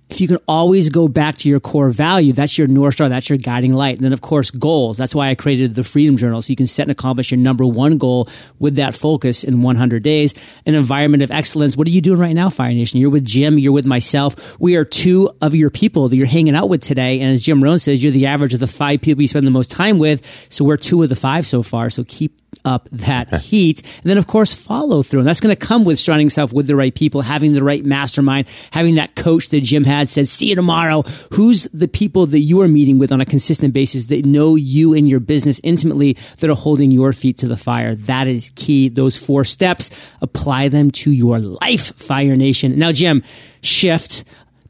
if 0.09 0.19
you 0.19 0.27
can 0.27 0.37
always 0.47 0.89
go 0.89 1.07
back 1.07 1.37
to 1.37 1.49
your 1.49 1.59
core 1.59 1.91
value, 1.91 2.33
that's 2.33 2.57
your 2.57 2.67
North 2.67 2.95
Star, 2.95 3.09
that's 3.09 3.29
your 3.29 3.37
guiding 3.37 3.73
light. 3.73 3.97
And 3.97 4.05
then, 4.05 4.13
of 4.13 4.21
course, 4.21 4.49
goals. 4.49 4.97
That's 4.97 5.13
why 5.13 5.29
I 5.29 5.35
created 5.35 5.75
the 5.75 5.83
Freedom 5.83 6.17
Journal. 6.17 6.41
So 6.41 6.49
you 6.49 6.55
can 6.55 6.67
set 6.67 6.83
and 6.83 6.91
accomplish 6.91 7.31
your 7.31 7.39
number 7.39 7.65
one 7.65 7.97
goal 7.99 8.27
with 8.57 8.75
that 8.75 8.95
focus 8.95 9.43
in 9.43 9.61
100 9.61 10.01
days. 10.01 10.33
An 10.65 10.73
environment 10.73 11.21
of 11.21 11.29
excellence. 11.29 11.77
What 11.77 11.87
are 11.87 11.91
you 11.91 12.01
doing 12.01 12.19
right 12.19 12.33
now, 12.33 12.49
Fire 12.49 12.73
Nation? 12.73 12.99
You're 12.99 13.11
with 13.11 13.25
Jim, 13.25 13.59
you're 13.59 13.71
with 13.71 13.85
myself. 13.85 14.59
We 14.59 14.75
are 14.77 14.85
two 14.85 15.29
of 15.41 15.53
your 15.53 15.69
people 15.69 16.09
that 16.09 16.15
you're 16.15 16.25
hanging 16.25 16.55
out 16.55 16.69
with 16.69 16.81
today. 16.81 17.19
And 17.21 17.31
as 17.31 17.41
Jim 17.41 17.63
Rohn 17.63 17.77
says, 17.77 18.03
you're 18.03 18.11
the 18.11 18.27
average 18.27 18.55
of 18.55 18.59
the 18.59 18.67
five 18.67 19.01
people 19.01 19.21
you 19.21 19.27
spend 19.27 19.45
the 19.45 19.51
most 19.51 19.69
time 19.69 19.99
with. 19.99 20.25
So 20.49 20.65
we're 20.65 20.77
two 20.77 21.03
of 21.03 21.09
the 21.09 21.15
five 21.15 21.45
so 21.45 21.61
far. 21.61 21.91
So 21.91 22.03
keep 22.03 22.33
up 22.65 22.87
that 22.91 23.41
heat. 23.41 23.81
And 23.81 24.05
then, 24.05 24.17
of 24.17 24.27
course, 24.27 24.53
follow 24.53 25.03
through. 25.03 25.19
And 25.19 25.27
that's 25.27 25.39
going 25.39 25.55
to 25.55 25.65
come 25.65 25.85
with 25.85 25.99
surrounding 25.99 26.27
yourself 26.27 26.53
with 26.53 26.67
the 26.67 26.75
right 26.75 26.93
people, 26.93 27.21
having 27.21 27.53
the 27.53 27.63
right 27.63 27.83
mastermind, 27.83 28.47
having 28.71 28.95
that 28.95 29.15
coach 29.15 29.49
that 29.49 29.61
Jim 29.61 29.83
had 29.83 30.09
said, 30.09 30.27
see 30.27 30.49
you 30.49 30.55
tomorrow. 30.55 31.03
Who's 31.33 31.67
the 31.73 31.87
people 31.87 32.25
that 32.27 32.39
you 32.39 32.61
are 32.61 32.67
meeting 32.67 32.99
with 32.99 33.11
on 33.11 33.21
a 33.21 33.25
consistent 33.25 33.73
basis 33.73 34.07
that 34.07 34.25
know 34.25 34.55
you 34.55 34.93
and 34.93 35.09
your 35.09 35.19
business 35.19 35.59
intimately 35.63 36.17
that 36.39 36.49
are 36.49 36.55
holding 36.55 36.91
your 36.91 37.13
feet 37.13 37.37
to 37.39 37.47
the 37.47 37.57
fire? 37.57 37.95
That 37.95 38.27
is 38.27 38.51
key. 38.55 38.89
Those 38.89 39.17
four 39.17 39.45
steps, 39.45 39.89
apply 40.21 40.67
them 40.67 40.91
to 40.91 41.11
your 41.11 41.39
life, 41.39 41.95
Fire 41.95 42.35
Nation. 42.35 42.77
Now, 42.77 42.91
Jim, 42.91 43.23
shift 43.61 44.23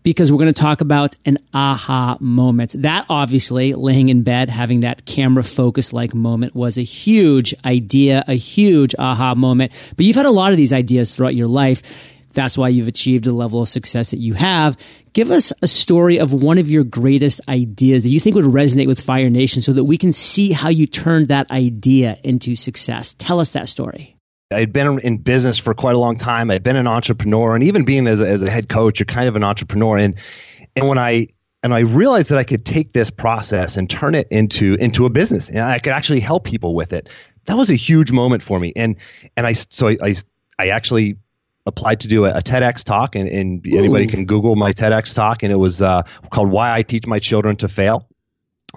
because 0.10 0.32
we're 0.32 0.38
going 0.38 0.54
to 0.54 0.62
talk 0.62 0.82
about 0.82 1.16
an 1.26 1.38
aha 1.54 2.18
moment. 2.20 2.74
That 2.82 3.06
obviously, 3.10 3.74
laying 3.74 4.10
in 4.10 4.24
bed, 4.24 4.50
having 4.50 4.82
that 4.82 5.06
camera 5.06 5.44
focus 5.44 5.94
like 5.94 6.14
moment 6.14 6.56
was 6.56 6.78
a 6.78 6.84
huge 6.84 7.54
idea, 7.64 8.24
a 8.28 8.36
huge 8.36 8.96
aha 8.98 9.36
moment. 9.36 9.72
But 9.96 10.06
you've 10.06 10.16
had 10.16 10.26
a 10.26 10.32
lot 10.32 10.52
of 10.52 10.58
these 10.58 10.74
ideas 10.74 11.16
throughout 11.16 11.36
your 11.36 11.48
life. 11.48 11.82
That's 12.34 12.58
why 12.58 12.70
you've 12.70 12.88
achieved 12.88 13.24
the 13.24 13.34
level 13.34 13.62
of 13.62 13.70
success 13.70 14.12
that 14.12 14.20
you 14.20 14.34
have. 14.36 14.78
Give 15.14 15.32
us 15.32 15.52
a 15.62 15.68
story 15.68 16.20
of 16.20 16.32
one 16.32 16.60
of 16.60 16.70
your 16.70 16.84
greatest 16.84 17.42
ideas 17.48 18.04
that 18.04 18.10
you 18.10 18.20
think 18.20 18.36
would 18.36 18.46
resonate 18.46 18.88
with 18.88 19.00
Fire 19.00 19.30
Nation 19.30 19.62
so 19.62 19.74
that 19.74 19.86
we 19.86 19.98
can 19.98 20.14
see 20.14 20.52
how 20.52 20.70
you 20.70 20.86
turned 20.86 21.30
that 21.30 21.50
idea 21.50 22.20
into 22.24 22.56
success. 22.56 23.16
Tell 23.18 23.40
us 23.40 23.52
that 23.52 23.68
story. 23.68 24.19
I'd 24.52 24.74
been 24.74 25.00
in 25.00 25.18
business 25.18 25.60
for 25.60 25.76
quite 25.76 25.94
a 25.94 26.00
long 26.00 26.18
time. 26.18 26.50
I'd 26.50 26.64
been 26.64 26.76
an 26.76 26.88
entrepreneur, 26.88 27.54
and 27.54 27.64
even 27.64 27.86
being 27.86 28.08
as 28.08 28.20
a, 28.20 28.28
as 28.28 28.42
a 28.42 28.50
head 28.50 28.68
coach, 28.68 29.00
you're 29.00 29.06
kind 29.06 29.28
of 29.28 29.36
an 29.36 29.44
entrepreneur. 29.44 29.98
And 29.98 30.16
and 30.76 30.88
when 30.88 30.98
I 30.98 31.28
and 31.62 31.72
I 31.72 31.82
realized 31.82 32.30
that 32.32 32.40
I 32.40 32.44
could 32.44 32.66
take 32.66 32.94
this 32.94 33.12
process 33.12 33.78
and 33.78 33.88
turn 33.88 34.16
it 34.16 34.28
into 34.32 34.74
into 34.76 35.06
a 35.06 35.10
business, 35.10 35.50
and 35.50 35.60
I 35.60 35.78
could 35.78 35.94
actually 35.94 36.20
help 36.20 36.46
people 36.46 36.74
with 36.74 36.94
it. 36.94 37.10
That 37.46 37.58
was 37.58 37.70
a 37.70 37.76
huge 37.76 38.12
moment 38.12 38.42
for 38.42 38.60
me. 38.60 38.74
And 38.76 38.96
and 39.38 39.46
I 39.46 39.54
so 39.54 39.90
I 39.90 39.98
I, 40.02 40.16
I 40.58 40.70
actually 40.70 41.18
applied 41.68 42.00
to 42.00 42.08
do 42.08 42.26
a, 42.26 42.32
a 42.32 42.42
TEDx 42.42 42.84
talk, 42.84 43.16
and, 43.16 43.30
and 43.30 43.64
anybody 43.68 44.08
can 44.08 44.26
Google 44.26 44.56
my 44.56 44.74
TEDx 44.74 45.14
talk, 45.14 45.44
and 45.44 45.52
it 45.52 45.58
was 45.58 45.80
uh, 45.80 46.02
called 46.32 46.50
"Why 46.50 46.74
I 46.74 46.82
Teach 46.82 47.06
My 47.06 47.20
Children 47.20 47.56
to 47.58 47.68
Fail." 47.68 48.09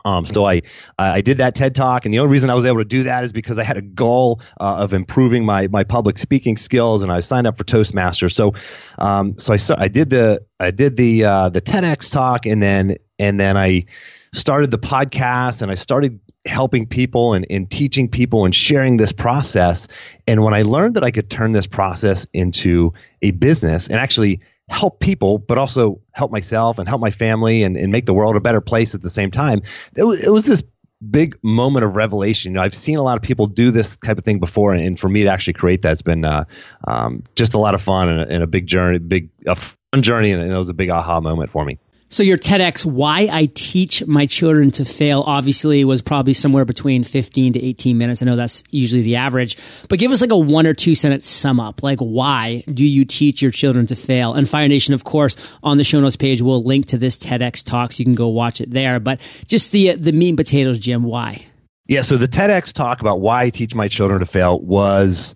Um, 0.05 0.27
so 0.27 0.45
I 0.45 0.63
I 0.99 1.21
did 1.21 1.39
that 1.39 1.55
TED 1.55 1.75
talk, 1.75 2.05
and 2.05 2.15
the 2.15 2.19
only 2.19 2.33
reason 2.33 2.51
I 2.51 2.55
was 2.55 2.65
able 2.65 2.79
to 2.79 2.85
do 2.85 3.05
that 3.05 3.25
is 3.25 3.33
because 3.33 3.59
I 3.59 3.65
had 3.65 3.77
a 3.77 3.83
goal 3.83 4.41
uh, 4.61 4.77
of 4.79 4.93
improving 4.93 5.45
my 5.45 5.69
my 5.69 5.85
public 5.85 6.19
speaking 6.19 6.57
skills, 6.57 7.03
and 7.03 7.13
I 7.13 7.21
signed 7.21 7.47
up 7.47 7.59
for 7.59 7.65
Toastmasters. 7.65 8.33
So 8.33 8.55
um, 8.99 9.39
so 9.39 9.55
I 9.55 9.59
I 9.83 9.89
did 9.89 10.11
the 10.11 10.45
I 10.59 10.71
did 10.71 10.97
the 10.97 11.25
uh, 11.25 11.49
the 11.51 11.61
TEDx 11.61 12.11
talk, 12.11 12.47
and 12.47 12.63
then 12.63 12.97
and 13.19 13.39
then 13.39 13.57
I 13.57 13.85
started 14.33 14.71
the 14.71 14.79
podcast, 14.79 15.63
and 15.63 15.71
I 15.71 15.75
started 15.75 16.21
helping 16.45 16.87
people 16.87 17.35
and, 17.35 17.47
and 17.51 17.71
teaching 17.71 18.09
people 18.09 18.45
and 18.45 18.55
sharing 18.55 18.97
this 18.97 19.13
process. 19.13 19.87
And 20.27 20.43
when 20.43 20.55
I 20.55 20.63
learned 20.63 20.97
that 20.97 21.05
I 21.05 21.11
could 21.11 21.31
turn 21.31 21.53
this 21.53 21.67
process 21.67 22.27
into 22.33 22.95
a 23.21 23.31
business 23.31 23.87
and 23.87 23.97
actually 23.97 24.41
help 24.73 25.01
people, 25.01 25.39
but 25.39 25.59
also 25.59 26.01
help 26.13 26.33
myself 26.33 26.79
and 26.79 26.89
help 26.89 27.01
my 27.01 27.11
family 27.11 27.63
and, 27.63 27.77
and 27.77 27.93
make 27.93 28.07
the 28.07 28.15
world 28.15 28.37
a 28.37 28.41
better 28.41 28.61
place 28.61 28.95
at 28.95 29.03
the 29.03 29.11
same 29.11 29.31
time. 29.31 29.63
It 29.95 30.05
was, 30.05 30.21
it 30.21 30.31
was 30.31 30.47
this 30.47 30.63
big 31.11 31.37
moment 31.43 31.85
of 31.85 31.95
revelation. 31.95 32.53
You 32.53 32.57
know, 32.57 32.63
I've 32.63 32.75
seen 32.75 32.97
a 32.97 33.03
lot 33.03 33.17
of 33.17 33.23
people 33.23 33.47
do 33.47 33.71
this 33.71 33.97
type 33.99 34.19
of 34.19 34.25
thing 34.25 34.41
before, 34.41 34.73
and, 34.73 34.99
for 34.99 35.09
me 35.09 35.25
to 35.25 35.29
actually 35.29 35.53
create 35.53 35.83
that, 35.83 35.93
it's 35.93 36.03
been 36.03 36.25
uh, 36.25 36.45
um, 36.89 37.23
just 37.35 37.55
a 37.55 37.59
lot 37.59 37.75
of 37.75 37.83
fun 37.83 38.09
and 38.09 38.21
a, 38.21 38.29
and 38.29 38.43
a 38.43 38.47
big 38.47 38.67
journey, 38.67 38.99
big 38.99 39.29
a 39.47 39.57
fun 39.57 40.03
journey, 40.03 40.31
and 40.33 40.43
it 40.43 40.57
was 40.57 40.69
a 40.69 40.75
big 40.75 40.91
aha 40.91 41.21
moment 41.21 41.51
for 41.51 41.65
me. 41.65 41.79
So 42.13 42.23
your 42.23 42.37
TEDx, 42.37 42.85
why 42.85 43.27
I 43.33 43.49
teach 43.55 44.07
my 44.07 44.27
children 44.27 44.71
to 44.73 44.85
fail, 44.85 45.25
obviously 45.27 45.83
was 45.83 46.03
probably 46.03 46.35
somewhere 46.35 46.67
between 46.67 47.05
15 47.05 47.55
to 47.55 47.65
18 47.65 47.97
minutes. 47.97 48.21
I 48.21 48.27
know 48.27 48.37
that's 48.37 48.63
usually 48.69 49.01
the 49.01 49.17
average, 49.17 49.57
but 49.89 49.99
give 49.99 50.13
us 50.13 50.21
like 50.21 50.31
a 50.31 50.37
one 50.37 50.67
or 50.67 50.75
two 50.75 50.95
sentence 50.95 51.27
sum 51.27 51.59
up. 51.59 51.83
Like, 51.83 52.01
why 52.01 52.65
do 52.69 52.85
you 52.85 53.07
teach 53.07 53.41
your 53.41 53.51
children 53.51 53.87
to 53.87 53.97
fail? 53.97 54.35
And 54.35 54.47
Fire 54.47 54.69
Nation, 54.69 54.93
of 54.93 55.05
course, 55.05 55.37
on 55.63 55.79
the 55.79 55.85
show 55.85 56.01
notes 56.03 56.17
page, 56.17 56.43
we'll 56.43 56.63
link 56.63 56.89
to 56.89 56.99
this 56.99 57.17
TEDx 57.17 57.65
talk 57.65 57.93
so 57.93 58.01
you 58.01 58.05
can 58.05 58.15
go 58.15 58.29
watch 58.29 58.61
it 58.61 58.71
there. 58.71 59.01
But 59.01 59.19
just 59.47 59.73
the, 59.73 59.93
uh, 59.93 59.97
the 59.99 60.13
meat 60.13 60.29
and 60.29 60.37
potatoes, 60.37 60.79
Jim, 60.79 61.05
why? 61.05 61.47
Yeah. 61.87 62.03
So 62.03 62.19
the 62.19 62.29
TEDx 62.29 62.75
talk 62.75 63.01
about 63.01 63.23
why 63.23 63.45
I 63.45 63.51
teach 63.51 63.75
my 63.75 63.89
children 63.89 64.21
to 64.21 64.27
fail 64.27 64.61
was, 64.61 65.35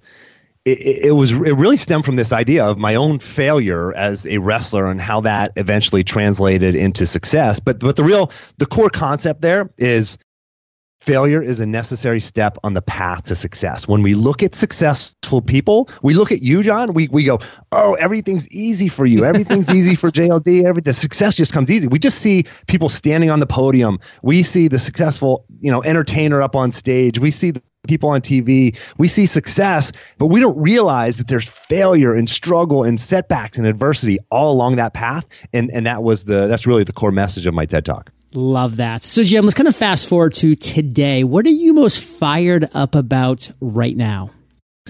it, 0.66 1.04
it, 1.04 1.12
was 1.12 1.30
it 1.30 1.56
really 1.56 1.76
stemmed 1.76 2.04
from 2.04 2.16
this 2.16 2.32
idea 2.32 2.64
of 2.64 2.76
my 2.76 2.96
own 2.96 3.20
failure 3.20 3.94
as 3.94 4.26
a 4.26 4.38
wrestler 4.38 4.86
and 4.86 5.00
how 5.00 5.20
that 5.20 5.52
eventually 5.54 6.02
translated 6.02 6.74
into 6.74 7.06
success. 7.06 7.60
But 7.60 7.78
but 7.78 7.94
the 7.94 8.02
real 8.02 8.32
the 8.58 8.66
core 8.66 8.90
concept 8.90 9.42
there 9.42 9.70
is 9.78 10.18
failure 10.98 11.40
is 11.40 11.60
a 11.60 11.66
necessary 11.66 12.18
step 12.18 12.58
on 12.64 12.74
the 12.74 12.82
path 12.82 13.24
to 13.24 13.36
success. 13.36 13.86
When 13.86 14.02
we 14.02 14.14
look 14.14 14.42
at 14.42 14.56
successful 14.56 15.40
people, 15.40 15.88
we 16.02 16.14
look 16.14 16.32
at 16.32 16.42
you, 16.42 16.64
John, 16.64 16.94
we, 16.94 17.06
we 17.06 17.22
go, 17.22 17.38
oh, 17.70 17.94
everything's 17.94 18.48
easy 18.48 18.88
for 18.88 19.06
you. 19.06 19.24
Everything's 19.24 19.72
easy 19.72 19.94
for 19.94 20.10
JLD. 20.10 20.64
Every, 20.64 20.82
the 20.82 20.92
success 20.92 21.36
just 21.36 21.52
comes 21.52 21.70
easy. 21.70 21.86
We 21.86 22.00
just 22.00 22.18
see 22.18 22.44
people 22.66 22.88
standing 22.88 23.30
on 23.30 23.38
the 23.38 23.46
podium. 23.46 24.00
We 24.22 24.42
see 24.42 24.66
the 24.66 24.80
successful, 24.80 25.46
you 25.60 25.70
know, 25.70 25.80
entertainer 25.80 26.42
up 26.42 26.56
on 26.56 26.72
stage. 26.72 27.20
We 27.20 27.30
see 27.30 27.52
the 27.52 27.62
people 27.86 28.10
on 28.10 28.20
TV. 28.20 28.76
We 28.98 29.08
see 29.08 29.26
success, 29.26 29.92
but 30.18 30.26
we 30.26 30.40
don't 30.40 30.60
realize 30.60 31.18
that 31.18 31.28
there's 31.28 31.48
failure 31.48 32.14
and 32.14 32.28
struggle 32.28 32.84
and 32.84 33.00
setbacks 33.00 33.58
and 33.58 33.66
adversity 33.66 34.18
all 34.30 34.52
along 34.52 34.76
that 34.76 34.94
path. 34.94 35.26
And, 35.52 35.70
and 35.72 35.86
that 35.86 36.02
was 36.02 36.24
the, 36.24 36.46
that's 36.46 36.66
really 36.66 36.84
the 36.84 36.92
core 36.92 37.12
message 37.12 37.46
of 37.46 37.54
my 37.54 37.66
TED 37.66 37.84
Talk. 37.84 38.10
Love 38.34 38.76
that. 38.76 39.02
So, 39.02 39.22
Jim, 39.22 39.44
let's 39.44 39.54
kind 39.54 39.68
of 39.68 39.76
fast 39.76 40.08
forward 40.08 40.34
to 40.34 40.54
today. 40.54 41.24
What 41.24 41.46
are 41.46 41.50
you 41.50 41.72
most 41.72 42.02
fired 42.02 42.68
up 42.74 42.94
about 42.94 43.50
right 43.60 43.96
now? 43.96 44.30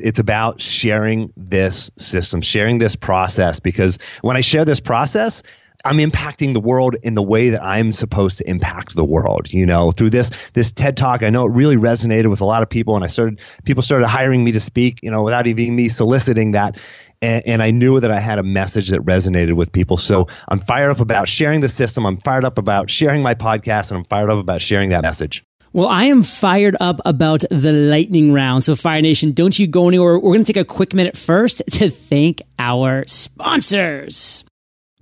It's 0.01 0.19
about 0.19 0.61
sharing 0.61 1.33
this 1.37 1.91
system, 1.97 2.43
sharing 2.43 2.79
this 2.79 2.97
process, 2.97 3.61
because 3.61 3.99
when 4.21 4.37
I 4.37 4.41
share 4.41 4.65
this 4.65 4.81
process, 4.81 5.43
I'm 5.87 5.99
impacting 5.99 6.53
the 6.53 6.61
world 6.61 6.97
in 7.03 7.15
the 7.15 7.23
way 7.23 7.51
that 7.51 7.63
I'm 7.63 7.93
supposed 7.93 8.39
to 8.39 8.51
impact 8.51 8.97
the 8.97 9.05
world. 9.05 9.53
You 9.53 9.65
know, 9.65 9.93
through 9.93 10.11
this 10.11 10.31
this 10.53 10.73
TED 10.73 10.97
talk, 10.97 11.23
I 11.23 11.31
know 11.31 11.47
it 11.47 11.53
really 11.53 11.77
resonated 11.77 12.29
with 12.29 12.41
a 12.41 12.45
lot 12.45 12.63
of 12.63 12.69
people, 12.69 12.97
and 12.97 13.05
I 13.05 13.07
started 13.07 13.41
people 13.65 13.83
started 13.83 14.07
hiring 14.09 14.45
me 14.45 14.53
to 14.53 14.61
speak. 14.61 15.01
You 15.03 15.11
know, 15.11 15.23
without 15.23 15.47
even 15.47 15.75
me 15.77 15.89
soliciting 15.89 16.53
that. 16.53 16.77
And, 17.23 17.47
and, 17.47 17.63
I 17.63 17.71
knew 17.71 17.99
that 17.99 18.11
I 18.11 18.21
had 18.21 18.39
a 18.39 18.43
message 18.43 18.91
that 18.91 19.01
resonated 19.01 19.55
with 19.55 19.73
people. 19.73 19.97
So 19.97 20.29
I'm 20.49 20.59
fired 20.59 20.91
up 20.91 21.01
about 21.01 21.29
sharing 21.29 21.63
the 21.63 21.69
system. 21.71 22.05
I'm 22.05 22.19
fired 22.19 22.45
up 22.45 22.59
about 22.59 22.91
sharing 22.91 23.23
my 23.23 23.35
podcast, 23.35 23.91
and 23.91 23.97
I'm 23.97 24.05
fired 24.05 24.29
up 24.29 24.39
about 24.39 24.61
sharing 24.61 24.91
that 24.91 25.01
message. 25.01 25.43
Well, 25.73 25.89
I 25.89 26.05
am 26.05 26.23
fired 26.23 26.77
up 26.79 27.01
about 27.07 27.45
the 27.51 27.73
lightning 27.73 28.35
round. 28.35 28.65
So, 28.65 28.77
Fire 28.77 29.01
Nation, 29.01 29.33
don't 29.33 29.59
you 29.59 29.67
go 29.67 29.89
anywhere. 29.89 30.19
We're 30.19 30.35
going 30.35 30.45
to 30.45 30.53
take 30.53 30.61
a 30.61 30.65
quick 30.65 30.93
minute 30.93 31.17
first 31.17 31.63
to 31.73 31.91
thank 31.91 32.43
our 32.59 33.07
sponsors. 33.09 34.45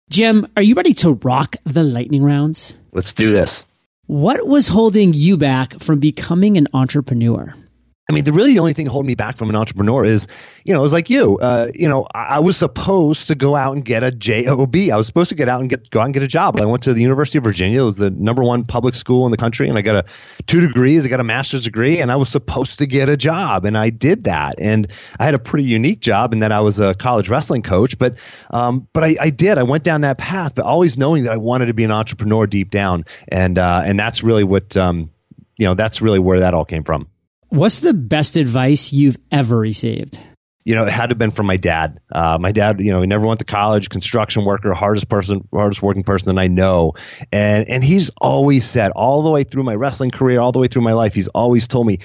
Jim, 0.08 0.46
are 0.56 0.62
you 0.62 0.76
ready 0.76 0.94
to 0.94 1.14
rock 1.14 1.56
the 1.64 1.82
lightning 1.82 2.22
rounds? 2.22 2.76
Let's 2.92 3.12
do 3.12 3.32
this. 3.32 3.66
What 4.06 4.46
was 4.46 4.68
holding 4.68 5.12
you 5.12 5.36
back 5.36 5.80
from 5.80 5.98
becoming 5.98 6.56
an 6.56 6.68
entrepreneur? 6.72 7.56
I 8.08 8.12
mean, 8.12 8.22
the 8.22 8.32
really 8.32 8.52
the 8.52 8.60
only 8.60 8.72
thing 8.72 8.86
holding 8.86 9.08
me 9.08 9.16
back 9.16 9.36
from 9.36 9.50
an 9.50 9.56
entrepreneur 9.56 10.04
is, 10.04 10.28
you 10.66 10.72
know, 10.72 10.80
it 10.80 10.82
was 10.82 10.92
like 10.92 11.08
you. 11.08 11.38
Uh, 11.38 11.70
you 11.72 11.88
know, 11.88 12.08
I, 12.12 12.24
I, 12.24 12.38
was 12.40 12.56
supposed 12.56 13.28
to 13.28 13.36
go 13.36 13.54
out 13.54 13.76
and 13.76 13.84
get 13.84 14.02
a 14.02 14.10
job. 14.10 14.48
I 14.48 14.96
was 14.96 15.06
supposed 15.06 15.28
to 15.28 15.36
get 15.36 15.48
out 15.48 15.60
and 15.60 15.70
get 15.70 15.88
go 15.90 16.00
out 16.00 16.06
and 16.06 16.14
get 16.14 16.24
a 16.24 16.28
job. 16.28 16.60
I 16.60 16.64
went 16.64 16.82
to 16.82 16.92
the 16.92 17.00
University 17.00 17.38
of 17.38 17.44
Virginia. 17.44 17.82
It 17.82 17.84
was 17.84 17.98
the 17.98 18.10
number 18.10 18.42
one 18.42 18.64
public 18.64 18.96
school 18.96 19.26
in 19.26 19.30
the 19.30 19.36
country, 19.36 19.68
and 19.68 19.78
I 19.78 19.82
got 19.82 19.94
a 19.94 20.42
two 20.48 20.60
degrees. 20.60 21.06
I 21.06 21.08
got 21.08 21.20
a 21.20 21.24
master's 21.24 21.62
degree, 21.62 22.00
and 22.00 22.10
I 22.10 22.16
was 22.16 22.28
supposed 22.28 22.78
to 22.80 22.86
get 22.86 23.08
a 23.08 23.16
job, 23.16 23.64
and 23.64 23.78
I 23.78 23.90
did 23.90 24.24
that. 24.24 24.56
And 24.58 24.90
I 25.20 25.24
had 25.24 25.34
a 25.34 25.38
pretty 25.38 25.66
unique 25.66 26.00
job 26.00 26.32
in 26.32 26.40
that 26.40 26.50
I 26.50 26.58
was 26.60 26.80
a 26.80 26.94
college 26.94 27.28
wrestling 27.28 27.62
coach. 27.62 27.96
But, 27.96 28.16
um, 28.50 28.88
but 28.92 29.04
I, 29.04 29.16
I 29.20 29.30
did. 29.30 29.58
I 29.58 29.62
went 29.62 29.84
down 29.84 30.00
that 30.00 30.18
path, 30.18 30.56
but 30.56 30.64
always 30.64 30.96
knowing 30.96 31.22
that 31.24 31.32
I 31.32 31.36
wanted 31.36 31.66
to 31.66 31.74
be 31.74 31.84
an 31.84 31.92
entrepreneur 31.92 32.44
deep 32.48 32.72
down, 32.72 33.04
and 33.28 33.56
uh, 33.56 33.82
and 33.84 34.00
that's 34.00 34.24
really 34.24 34.42
what, 34.42 34.76
um, 34.76 35.12
you 35.58 35.66
know, 35.66 35.74
that's 35.74 36.02
really 36.02 36.18
where 36.18 36.40
that 36.40 36.54
all 36.54 36.64
came 36.64 36.82
from. 36.82 37.06
What's 37.50 37.78
the 37.78 37.94
best 37.94 38.34
advice 38.34 38.92
you've 38.92 39.18
ever 39.30 39.56
received? 39.56 40.18
You 40.66 40.74
know, 40.74 40.84
it 40.84 40.92
had 40.92 41.06
to 41.06 41.10
have 41.12 41.18
been 41.18 41.30
from 41.30 41.46
my 41.46 41.56
dad. 41.56 42.00
Uh, 42.10 42.38
my 42.40 42.50
dad, 42.50 42.80
you 42.80 42.90
know, 42.90 43.00
he 43.00 43.06
never 43.06 43.24
went 43.24 43.38
to 43.38 43.44
college, 43.44 43.88
construction 43.88 44.44
worker, 44.44 44.74
hardest 44.74 45.08
person, 45.08 45.46
hardest 45.54 45.80
working 45.80 46.02
person 46.02 46.26
that 46.26 46.40
I 46.40 46.48
know. 46.48 46.94
And, 47.30 47.68
and 47.68 47.84
he's 47.84 48.10
always 48.20 48.68
said 48.68 48.90
all 48.96 49.22
the 49.22 49.30
way 49.30 49.44
through 49.44 49.62
my 49.62 49.76
wrestling 49.76 50.10
career, 50.10 50.40
all 50.40 50.50
the 50.50 50.58
way 50.58 50.66
through 50.66 50.82
my 50.82 50.92
life, 50.92 51.14
he's 51.14 51.28
always 51.28 51.68
told 51.68 51.86
me, 51.86 52.00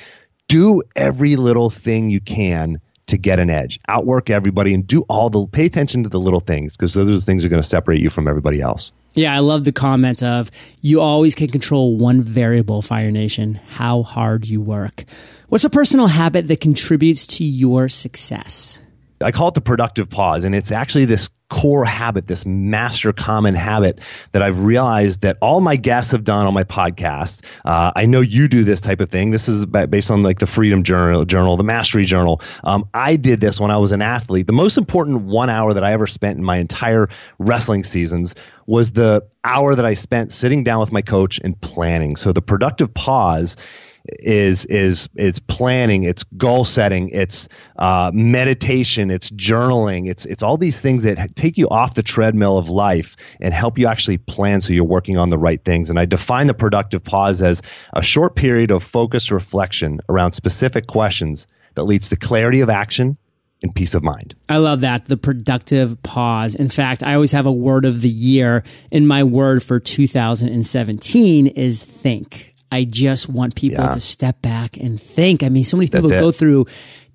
do 0.47 0.83
every 0.95 1.37
little 1.37 1.71
thing 1.71 2.11
you 2.11 2.21
can 2.21 2.79
to 3.07 3.17
get 3.17 3.39
an 3.39 3.49
edge. 3.49 3.79
Outwork 3.87 4.29
everybody 4.29 4.75
and 4.75 4.85
do 4.85 5.01
all 5.09 5.31
the 5.31 5.47
pay 5.47 5.65
attention 5.65 6.03
to 6.03 6.09
the 6.09 6.19
little 6.19 6.39
things 6.39 6.77
because 6.77 6.93
those 6.93 7.09
are 7.09 7.15
the 7.15 7.21
things 7.21 7.41
that 7.41 7.47
are 7.47 7.49
going 7.49 7.63
to 7.63 7.67
separate 7.67 7.99
you 7.99 8.11
from 8.11 8.27
everybody 8.27 8.61
else. 8.61 8.93
Yeah, 9.13 9.35
I 9.35 9.39
love 9.39 9.65
the 9.65 9.73
comment 9.73 10.23
of 10.23 10.49
you 10.79 11.01
always 11.01 11.35
can 11.35 11.49
control 11.49 11.97
one 11.97 12.21
variable, 12.21 12.81
Fire 12.81 13.11
Nation, 13.11 13.55
how 13.67 14.03
hard 14.03 14.47
you 14.47 14.61
work. 14.61 15.03
What's 15.49 15.65
a 15.65 15.69
personal 15.69 16.07
habit 16.07 16.47
that 16.47 16.61
contributes 16.61 17.27
to 17.27 17.43
your 17.43 17.89
success? 17.89 18.79
I 19.21 19.31
call 19.31 19.49
it 19.49 19.53
the 19.53 19.61
productive 19.61 20.09
pause, 20.09 20.43
and 20.43 20.55
it's 20.55 20.71
actually 20.71 21.05
this 21.05 21.29
core 21.51 21.83
habit, 21.83 22.27
this 22.27 22.45
master 22.45 23.11
common 23.11 23.53
habit 23.53 23.99
that 24.31 24.41
I've 24.41 24.63
realized 24.63 25.21
that 25.21 25.37
all 25.41 25.59
my 25.59 25.75
guests 25.75 26.13
have 26.13 26.23
done 26.23 26.47
on 26.47 26.53
my 26.53 26.63
podcast. 26.63 27.43
Uh, 27.65 27.91
I 27.93 28.05
know 28.05 28.21
you 28.21 28.47
do 28.47 28.63
this 28.63 28.79
type 28.79 29.01
of 29.01 29.09
thing. 29.09 29.31
This 29.31 29.49
is 29.49 29.65
based 29.65 30.09
on 30.11 30.23
like 30.23 30.39
the 30.39 30.47
Freedom 30.47 30.81
Journal, 30.83 31.25
Journal, 31.25 31.57
the 31.57 31.63
Mastery 31.65 32.05
Journal. 32.05 32.41
Um, 32.63 32.87
I 32.93 33.17
did 33.17 33.41
this 33.41 33.59
when 33.59 33.69
I 33.69 33.77
was 33.77 33.91
an 33.91 34.01
athlete. 34.01 34.47
The 34.47 34.53
most 34.53 34.77
important 34.77 35.23
one 35.23 35.49
hour 35.49 35.73
that 35.73 35.83
I 35.83 35.91
ever 35.91 36.07
spent 36.07 36.37
in 36.37 36.43
my 36.43 36.55
entire 36.55 37.09
wrestling 37.37 37.83
seasons 37.83 38.33
was 38.65 38.93
the 38.93 39.27
hour 39.43 39.75
that 39.75 39.85
I 39.85 39.95
spent 39.95 40.31
sitting 40.31 40.63
down 40.63 40.79
with 40.79 40.93
my 40.93 41.01
coach 41.01 41.37
and 41.43 41.59
planning. 41.59 42.15
So 42.15 42.31
the 42.31 42.41
productive 42.41 42.93
pause 42.93 43.57
is 44.05 44.65
is 44.65 45.09
is 45.15 45.39
planning, 45.39 46.03
it's 46.03 46.23
goal 46.23 46.65
setting, 46.65 47.09
it's 47.09 47.47
uh, 47.77 48.11
meditation, 48.13 49.11
it's 49.11 49.29
journaling, 49.29 50.09
it's 50.09 50.25
it's 50.25 50.43
all 50.43 50.57
these 50.57 50.79
things 50.79 51.03
that 51.03 51.35
take 51.35 51.57
you 51.57 51.69
off 51.69 51.93
the 51.93 52.03
treadmill 52.03 52.57
of 52.57 52.69
life 52.69 53.15
and 53.39 53.53
help 53.53 53.77
you 53.77 53.87
actually 53.87 54.17
plan 54.17 54.61
so 54.61 54.73
you're 54.73 54.83
working 54.83 55.17
on 55.17 55.29
the 55.29 55.37
right 55.37 55.63
things. 55.63 55.89
And 55.89 55.99
I 55.99 56.05
define 56.05 56.47
the 56.47 56.53
productive 56.53 57.03
pause 57.03 57.41
as 57.41 57.61
a 57.93 58.01
short 58.01 58.35
period 58.35 58.71
of 58.71 58.83
focused 58.83 59.31
reflection 59.31 59.99
around 60.09 60.31
specific 60.33 60.87
questions 60.87 61.47
that 61.75 61.83
leads 61.83 62.09
to 62.09 62.15
clarity 62.15 62.61
of 62.61 62.69
action 62.69 63.17
and 63.63 63.73
peace 63.73 63.93
of 63.93 64.03
mind. 64.03 64.35
I 64.49 64.57
love 64.57 64.81
that. 64.81 65.05
The 65.05 65.17
productive 65.17 66.01
pause. 66.01 66.55
In 66.55 66.69
fact, 66.69 67.03
I 67.03 67.13
always 67.13 67.31
have 67.31 67.45
a 67.45 67.51
word 67.51 67.85
of 67.85 68.01
the 68.01 68.09
year, 68.09 68.63
and 68.91 69.07
my 69.07 69.23
word 69.23 69.63
for 69.63 69.79
2017 69.79 71.47
is 71.47 71.83
think. 71.83 72.50
I 72.71 72.85
just 72.85 73.27
want 73.27 73.55
people 73.55 73.83
yeah. 73.83 73.91
to 73.91 73.99
step 73.99 74.41
back 74.41 74.77
and 74.77 75.01
think. 75.01 75.43
I 75.43 75.49
mean, 75.49 75.63
so 75.63 75.77
many 75.77 75.89
people 75.89 76.09
go 76.09 76.31
through 76.31 76.67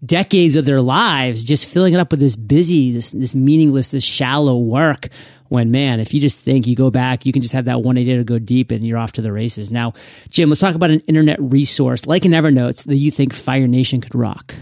decades 0.04 0.56
of 0.56 0.66
their 0.66 0.82
lives 0.82 1.44
just 1.44 1.68
filling 1.68 1.94
it 1.94 1.98
up 1.98 2.10
with 2.10 2.20
this 2.20 2.36
busy, 2.36 2.92
this, 2.92 3.10
this 3.12 3.34
meaningless, 3.34 3.88
this 3.88 4.04
shallow 4.04 4.58
work. 4.58 5.08
When 5.48 5.70
man, 5.70 6.00
if 6.00 6.12
you 6.12 6.20
just 6.20 6.40
think, 6.40 6.66
you 6.66 6.74
go 6.74 6.90
back, 6.90 7.24
you 7.24 7.32
can 7.32 7.40
just 7.40 7.54
have 7.54 7.66
that 7.66 7.80
one 7.80 7.96
idea 7.96 8.16
to 8.16 8.24
go 8.24 8.38
deep 8.38 8.72
and 8.72 8.84
you're 8.84 8.98
off 8.98 9.12
to 9.12 9.22
the 9.22 9.32
races. 9.32 9.70
Now, 9.70 9.94
Jim, 10.28 10.48
let's 10.48 10.60
talk 10.60 10.74
about 10.74 10.90
an 10.90 11.00
internet 11.00 11.40
resource 11.40 12.04
like 12.04 12.24
an 12.24 12.32
Evernote 12.32 12.82
that 12.84 12.96
you 12.96 13.12
think 13.12 13.32
Fire 13.32 13.68
Nation 13.68 14.00
could 14.00 14.14
rock. 14.14 14.56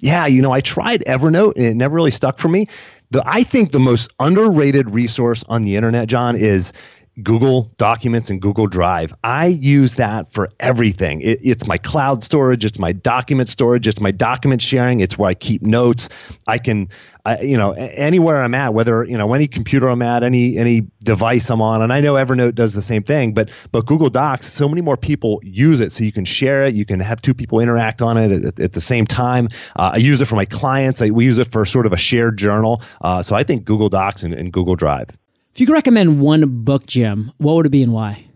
Yeah, 0.00 0.26
you 0.26 0.40
know, 0.40 0.50
I 0.50 0.62
tried 0.62 1.04
Evernote 1.04 1.56
and 1.56 1.66
it 1.66 1.74
never 1.74 1.94
really 1.94 2.10
stuck 2.10 2.38
for 2.38 2.48
me. 2.48 2.68
The, 3.10 3.22
I 3.26 3.42
think 3.42 3.72
the 3.72 3.78
most 3.78 4.10
underrated 4.18 4.88
resource 4.88 5.44
on 5.48 5.64
the 5.64 5.76
internet, 5.76 6.08
John, 6.08 6.36
is 6.36 6.72
Google 7.22 7.72
Documents 7.76 8.30
and 8.30 8.40
Google 8.40 8.66
Drive. 8.66 9.12
I 9.24 9.46
use 9.46 9.96
that 9.96 10.32
for 10.32 10.50
everything. 10.60 11.20
It, 11.20 11.40
it's 11.42 11.66
my 11.66 11.76
cloud 11.76 12.24
storage, 12.24 12.64
it's 12.64 12.78
my 12.78 12.92
document 12.92 13.48
storage, 13.48 13.86
it's 13.86 14.00
my 14.00 14.10
document 14.10 14.62
sharing, 14.62 15.00
it's 15.00 15.18
where 15.18 15.28
I 15.28 15.34
keep 15.34 15.62
notes. 15.62 16.08
I 16.46 16.58
can, 16.58 16.88
I, 17.24 17.40
you 17.40 17.56
know, 17.56 17.72
anywhere 17.72 18.42
I'm 18.42 18.54
at, 18.54 18.74
whether 18.74 19.04
you 19.04 19.18
know 19.18 19.34
any 19.34 19.48
computer 19.48 19.88
I'm 19.88 20.02
at, 20.02 20.22
any 20.22 20.56
any 20.56 20.86
device 21.02 21.50
I'm 21.50 21.60
on, 21.60 21.82
and 21.82 21.92
I 21.92 22.00
know 22.00 22.14
Evernote 22.14 22.54
does 22.54 22.72
the 22.72 22.82
same 22.82 23.02
thing. 23.02 23.34
But 23.34 23.50
but 23.72 23.86
Google 23.86 24.08
Docs, 24.10 24.50
so 24.50 24.68
many 24.68 24.80
more 24.80 24.96
people 24.96 25.40
use 25.42 25.80
it, 25.80 25.92
so 25.92 26.04
you 26.04 26.12
can 26.12 26.24
share 26.24 26.64
it. 26.64 26.74
You 26.74 26.86
can 26.86 27.00
have 27.00 27.20
two 27.20 27.34
people 27.34 27.60
interact 27.60 28.02
on 28.02 28.16
it 28.16 28.44
at, 28.44 28.60
at 28.60 28.72
the 28.72 28.80
same 28.80 29.06
time. 29.06 29.48
Uh, 29.76 29.92
I 29.94 29.98
use 29.98 30.20
it 30.20 30.26
for 30.26 30.36
my 30.36 30.46
clients. 30.46 31.02
I, 31.02 31.10
we 31.10 31.24
use 31.24 31.38
it 31.38 31.50
for 31.50 31.64
sort 31.64 31.86
of 31.86 31.92
a 31.92 31.98
shared 31.98 32.38
journal. 32.38 32.82
Uh, 33.00 33.22
so 33.22 33.36
I 33.36 33.42
think 33.42 33.64
Google 33.64 33.88
Docs 33.88 34.22
and, 34.22 34.32
and 34.32 34.52
Google 34.52 34.76
Drive. 34.76 35.08
If 35.52 35.60
you 35.60 35.66
could 35.66 35.72
recommend 35.72 36.20
one 36.20 36.62
book, 36.64 36.86
Jim, 36.86 37.32
what 37.38 37.56
would 37.56 37.66
it 37.66 37.70
be 37.70 37.82
and 37.82 37.92
why? 37.92 38.26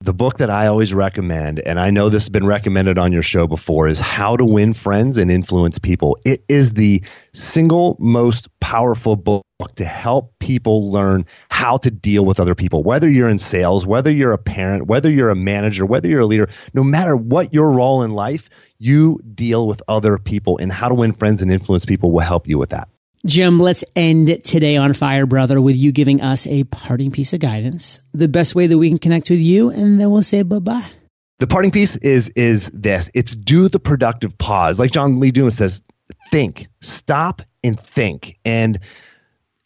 The 0.00 0.14
book 0.14 0.38
that 0.38 0.50
I 0.50 0.66
always 0.66 0.92
recommend, 0.92 1.60
and 1.60 1.78
I 1.78 1.90
know 1.90 2.08
this 2.08 2.24
has 2.24 2.28
been 2.30 2.46
recommended 2.46 2.98
on 2.98 3.12
your 3.12 3.22
show 3.22 3.46
before, 3.46 3.86
is 3.86 4.00
How 4.00 4.36
to 4.36 4.44
Win 4.44 4.72
Friends 4.74 5.16
and 5.18 5.30
Influence 5.30 5.78
People. 5.78 6.18
It 6.24 6.44
is 6.48 6.72
the 6.72 7.02
single 7.34 7.96
most 8.00 8.48
powerful 8.58 9.16
book 9.16 9.44
to 9.76 9.84
help 9.84 10.32
people 10.40 10.90
learn 10.90 11.26
how 11.50 11.76
to 11.76 11.90
deal 11.90 12.24
with 12.24 12.40
other 12.40 12.54
people. 12.54 12.82
Whether 12.82 13.08
you're 13.08 13.28
in 13.28 13.38
sales, 13.38 13.86
whether 13.86 14.10
you're 14.10 14.32
a 14.32 14.38
parent, 14.38 14.86
whether 14.86 15.10
you're 15.10 15.30
a 15.30 15.36
manager, 15.36 15.84
whether 15.86 16.08
you're 16.08 16.20
a 16.20 16.26
leader, 16.26 16.48
no 16.72 16.82
matter 16.82 17.14
what 17.14 17.52
your 17.52 17.70
role 17.70 18.02
in 18.02 18.12
life, 18.12 18.48
you 18.78 19.20
deal 19.34 19.68
with 19.68 19.82
other 19.88 20.16
people, 20.18 20.58
and 20.58 20.72
How 20.72 20.88
to 20.88 20.94
Win 20.94 21.12
Friends 21.12 21.42
and 21.42 21.52
Influence 21.52 21.84
People 21.84 22.10
will 22.10 22.20
help 22.20 22.48
you 22.48 22.58
with 22.58 22.70
that. 22.70 22.88
Jim, 23.24 23.60
let's 23.60 23.84
end 23.94 24.42
today 24.42 24.76
on 24.76 24.94
Fire 24.94 25.26
Brother 25.26 25.60
with 25.60 25.76
you 25.76 25.92
giving 25.92 26.20
us 26.20 26.44
a 26.48 26.64
parting 26.64 27.12
piece 27.12 27.32
of 27.32 27.38
guidance, 27.38 28.00
the 28.12 28.26
best 28.26 28.56
way 28.56 28.66
that 28.66 28.76
we 28.76 28.88
can 28.88 28.98
connect 28.98 29.30
with 29.30 29.38
you, 29.38 29.70
and 29.70 30.00
then 30.00 30.10
we'll 30.10 30.22
say 30.22 30.42
bye 30.42 30.58
bye. 30.58 30.90
The 31.38 31.46
parting 31.46 31.70
piece 31.70 31.94
is 31.96 32.30
is 32.30 32.68
this: 32.70 33.10
it's 33.14 33.36
do 33.36 33.68
the 33.68 33.78
productive 33.78 34.36
pause, 34.38 34.80
like 34.80 34.90
John 34.90 35.20
Lee 35.20 35.30
Dumas 35.30 35.56
says. 35.56 35.82
Think, 36.30 36.66
stop, 36.80 37.42
and 37.64 37.78
think, 37.78 38.38
and 38.44 38.78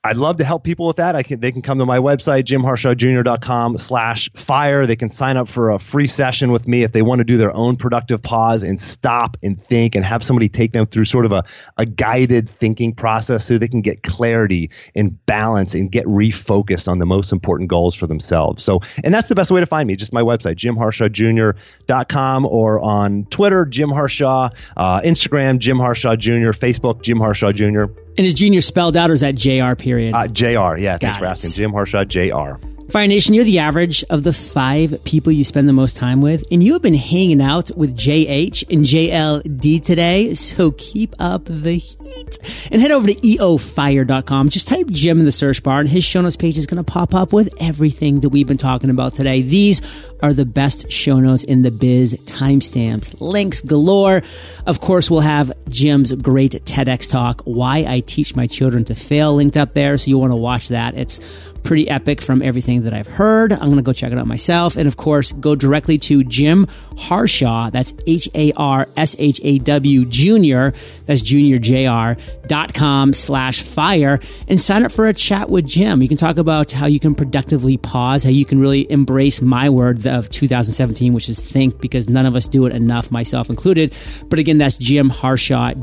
I'd 0.07 0.17
love 0.17 0.37
to 0.37 0.45
help 0.45 0.63
people 0.63 0.87
with 0.87 0.97
that. 0.97 1.17
I 1.17 1.25
can, 1.25 1.41
they 1.41 1.51
can 1.51 1.63
come 1.63 1.81
to 1.81 1.85
my 1.85 1.99
website, 1.99 2.45
jimharshawjr.com 2.45 3.77
slash 3.79 4.31
fire. 4.35 4.87
They 4.87 4.95
can 4.95 5.11
sign 5.11 5.37
up 5.37 5.49
for 5.49 5.71
a 5.71 5.81
free 5.81 6.07
session 6.07 6.53
with 6.53 6.69
me 6.69 6.85
if 6.85 6.93
they 6.93 7.03
want 7.03 7.19
to 7.19 7.25
do 7.25 7.37
their 7.37 7.53
own 7.53 7.75
productive 7.77 8.23
pause 8.23 8.63
and 8.63 8.81
stop 8.81 9.37
and 9.43 9.61
think 9.67 9.97
and 9.97 10.05
have 10.05 10.23
somebody 10.23 10.49
take 10.49 10.71
them 10.71 10.87
through 10.87 11.07
sort 11.07 11.25
of 11.25 11.33
a, 11.33 11.45
a 11.77 11.85
guided 11.85 12.49
thinking 12.49 12.95
process 12.95 13.45
so 13.47 13.59
they 13.59 13.67
can 13.67 13.81
get 13.81 14.05
clarity 14.05 14.71
and 14.95 15.27
balance 15.27 15.75
and 15.75 15.91
get 15.91 16.07
refocused 16.07 16.87
on 16.87 17.01
the 17.01 17.07
most 17.07 17.33
important 17.33 17.69
goals 17.69 17.97
for 17.97 18.07
themselves. 18.07 18.63
So, 18.63 18.83
and 19.03 19.13
that's 19.13 19.29
the 19.29 19.35
best 19.35 19.51
way 19.51 19.59
to 19.59 19.67
find 19.67 19.89
me. 19.89 19.97
Just 19.97 20.13
my 20.13 20.23
website, 20.23 20.55
jimharshawjr.com 20.55 22.47
or 22.47 22.81
on 22.81 23.25
Twitter, 23.25 23.67
Jim 23.67 23.91
Harshaw, 23.91 24.51
uh, 24.77 25.01
Instagram, 25.01 25.59
Jim 25.59 25.79
Harshaw 25.79 26.15
Jr., 26.15 26.53
Facebook, 26.53 27.03
Jim 27.03 27.19
Harshaw 27.19 27.51
Jr. 27.51 27.87
And 28.19 28.27
is 28.27 28.35
junior 28.35 28.61
spelled 28.61 28.97
out 28.97 29.11
or 29.11 29.13
is 29.13 29.21
that 29.21 29.35
JR 29.35 29.75
period? 29.75 30.15
Uh, 30.15 30.27
JR, 30.29 30.77
yeah. 30.79 30.99
Got 30.99 31.01
thanks 31.01 31.19
for 31.19 31.27
asking. 31.27 31.51
Jim 31.51 31.73
Harshaw, 31.73 32.05
JR. 32.05 32.57
Fire 32.91 33.09
Nation, 33.09 33.35
you're 33.35 33.45
the 33.45 33.59
average 33.59 34.05
of 34.05 34.23
the 34.23 34.33
five 34.33 35.03
people 35.03 35.33
you 35.33 35.43
spend 35.43 35.69
the 35.69 35.73
most 35.73 35.97
time 35.97 36.21
with, 36.21 36.45
and 36.53 36.63
you 36.63 36.73
have 36.73 36.83
been 36.83 36.95
hanging 36.95 37.43
out 37.43 37.77
with 37.77 37.97
JH 37.97 38.63
and 38.71 38.85
JLD 38.85 39.85
today, 39.85 40.35
so 40.35 40.71
keep 40.71 41.13
up 41.19 41.47
the 41.47 41.79
heat. 41.79 42.39
And 42.71 42.81
head 42.81 42.93
over 42.93 43.09
to 43.09 43.15
eofire.com. 43.15 44.51
Just 44.51 44.69
type 44.69 44.87
Jim 44.87 45.19
in 45.19 45.25
the 45.25 45.33
search 45.33 45.65
bar, 45.65 45.81
and 45.81 45.89
his 45.89 46.05
show 46.05 46.23
notes 46.23 46.37
page 46.37 46.57
is 46.57 46.67
going 46.67 46.83
to 46.83 46.91
pop 46.91 47.13
up 47.13 47.33
with 47.33 47.53
everything 47.59 48.21
that 48.21 48.29
we've 48.29 48.47
been 48.47 48.57
talking 48.57 48.89
about 48.89 49.15
today. 49.15 49.43
These 49.43 49.83
are 50.23 50.33
the 50.33 50.47
best 50.47 50.91
show 50.91 51.19
notes 51.19 51.43
in 51.43 51.63
the 51.63 51.73
biz, 51.73 52.15
timestamps, 52.25 53.21
links 53.21 53.63
galore. 53.63 54.23
Of 54.65 54.81
course, 54.81 55.11
we'll 55.11 55.21
have 55.21 55.53
Jim's 55.69 56.13
great 56.13 56.53
TEDx 56.65 57.11
talk, 57.11 57.43
Why 57.43 57.79
I 57.79 58.01
Teach 58.01 58.37
My 58.37 58.47
Children 58.47 58.85
to 58.85 58.95
Fail, 58.95 59.35
linked 59.35 59.57
up 59.57 59.75
there, 59.75 59.99
so 59.99 60.09
you 60.09 60.19
want 60.19 60.31
to 60.31 60.37
watch 60.37 60.69
that. 60.69 60.95
It's 60.95 61.19
pretty 61.67 61.89
epic 61.91 62.23
from 62.23 62.43
everything 62.43 62.76
that 62.83 62.95
I've 62.95 63.07
heard. 63.07 63.53
I'm 63.53 63.61
going 63.61 63.77
to 63.77 63.83
go 63.83 63.93
check 63.93 64.13
it 64.13 64.19
out 64.19 64.27
myself. 64.27 64.77
And 64.77 64.87
of 64.89 64.97
course, 64.97 65.33
go 65.33 65.55
directly 65.55 65.99
to 65.99 66.25
Jim 66.25 66.67
Harshaw. 66.97 67.71
That's 67.71 67.95
H 68.07 68.29
A 68.35 68.53
R 68.53 68.89
S 68.97 69.17
H 69.19 69.41
A 69.43 69.59
W 69.59 70.05
Junior. 70.07 70.75
That's 71.07 71.21
Junior 71.21 71.59
Jr. 71.59 72.21
dot 72.47 72.75
com 72.75 73.13
slash 73.13 73.63
fire 73.63 74.21
and 74.49 74.61
sign 74.61 74.85
up 74.85 74.93
for 74.93 75.07
a 75.07 75.15
chat 75.15 75.49
with 75.49 75.67
Jim. 75.67 76.03
You 76.03 76.09
can 76.09 76.17
talk 76.17 76.39
about 76.39 76.73
how 76.73 76.87
you 76.87 77.01
can 77.01 77.15
productively 77.15 77.77
pause, 77.77 78.25
how 78.25 78.31
you 78.31 78.45
can 78.45 78.59
really 78.59 78.91
embrace 78.91 79.41
my 79.41 79.71
word 79.71 80.07
of 80.07 80.29
2017, 80.31 81.13
which 81.13 81.29
is 81.29 81.41
think, 81.41 81.81
because 81.81 82.09
none 82.09 82.27
of 82.27 82.35
us 82.35 82.47
do 82.47 82.67
it 82.67 82.75
enough, 82.75 83.11
myself 83.11 83.51
included. 83.51 83.95
But 84.29 84.39
again, 84.39 84.59
that's 84.59 84.77
Jim 84.77 85.11
Harshaw 85.11 85.75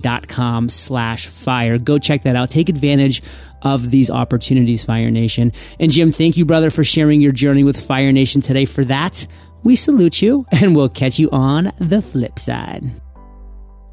dot 0.00 0.28
com 0.28 0.68
slash 0.68 1.26
fire. 1.26 1.78
Go 1.78 1.98
check 1.98 2.22
that 2.24 2.36
out. 2.36 2.50
Take 2.50 2.68
advantage 2.68 3.22
of 3.62 3.90
these 3.90 4.10
opportunities, 4.10 4.84
Fire 4.84 5.10
Nation. 5.10 5.52
And 5.78 5.90
Jim, 5.90 6.12
thank 6.12 6.36
you, 6.36 6.44
brother, 6.44 6.70
for 6.70 6.84
sharing 6.84 7.20
your 7.20 7.32
journey 7.32 7.64
with 7.64 7.80
Fire 7.80 8.12
Nation 8.12 8.40
today. 8.40 8.64
For 8.64 8.84
that, 8.84 9.26
we 9.62 9.76
salute 9.76 10.22
you 10.22 10.46
and 10.52 10.74
we'll 10.74 10.88
catch 10.88 11.18
you 11.18 11.30
on 11.30 11.72
the 11.78 12.02
flip 12.02 12.38
side. 12.38 13.00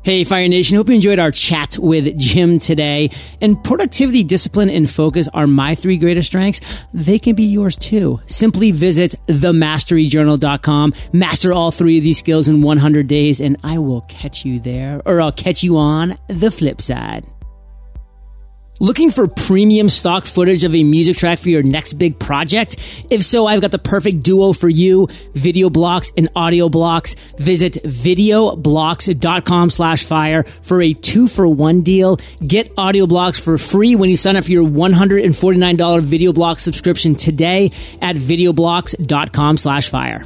Hey, 0.07 0.23
Fire 0.23 0.47
Nation. 0.47 0.77
Hope 0.77 0.87
you 0.87 0.95
enjoyed 0.95 1.19
our 1.19 1.31
chat 1.31 1.77
with 1.77 2.17
Jim 2.17 2.59
today. 2.59 3.09
And 3.41 3.61
productivity, 3.61 4.23
discipline, 4.23 4.69
and 4.69 4.89
focus 4.89 5.27
are 5.33 5.47
my 5.47 5.75
three 5.75 5.97
greatest 5.97 6.27
strengths. 6.27 6.61
They 6.93 7.19
can 7.19 7.35
be 7.35 7.43
yours 7.43 7.75
too. 7.75 8.21
Simply 8.25 8.71
visit 8.71 9.15
themasteryjournal.com, 9.27 10.93
master 11.11 11.51
all 11.51 11.71
three 11.71 11.97
of 11.97 12.05
these 12.05 12.19
skills 12.19 12.47
in 12.47 12.61
100 12.61 13.05
days, 13.07 13.41
and 13.41 13.57
I 13.65 13.79
will 13.79 13.99
catch 14.01 14.45
you 14.45 14.61
there, 14.61 15.01
or 15.05 15.19
I'll 15.19 15.33
catch 15.33 15.61
you 15.61 15.75
on 15.75 16.17
the 16.29 16.51
flip 16.51 16.79
side. 16.79 17.25
Looking 18.79 19.09
for 19.09 19.27
premium 19.27 19.89
stock 19.89 20.25
footage 20.25 20.63
of 20.63 20.75
a 20.75 20.83
music 20.83 21.17
track 21.17 21.39
for 21.39 21.49
your 21.49 21.63
next 21.63 21.93
big 21.93 22.19
project? 22.19 22.75
If 23.09 23.23
so, 23.23 23.47
I've 23.47 23.61
got 23.61 23.71
the 23.71 23.79
perfect 23.79 24.21
duo 24.21 24.53
for 24.53 24.69
you, 24.69 25.07
video 25.33 25.69
blocks 25.69 26.13
and 26.15 26.29
audio 26.35 26.69
blocks. 26.69 27.15
Visit 27.37 27.73
videoblocks.com 27.83 29.69
slash 29.71 30.05
fire 30.05 30.43
for 30.61 30.81
a 30.81 30.93
two 30.93 31.27
for 31.27 31.47
one 31.47 31.81
deal. 31.81 32.17
Get 32.45 32.71
audio 32.77 33.07
blocks 33.07 33.39
for 33.39 33.57
free 33.57 33.95
when 33.95 34.09
you 34.09 34.17
sign 34.17 34.35
up 34.35 34.45
for 34.45 34.51
your 34.51 34.67
$149 34.67 36.01
video 36.01 36.31
block 36.31 36.59
subscription 36.59 37.15
today 37.15 37.71
at 38.01 38.15
videoblocks.com 38.15 39.57
slash 39.57 39.89
fire. 39.89 40.23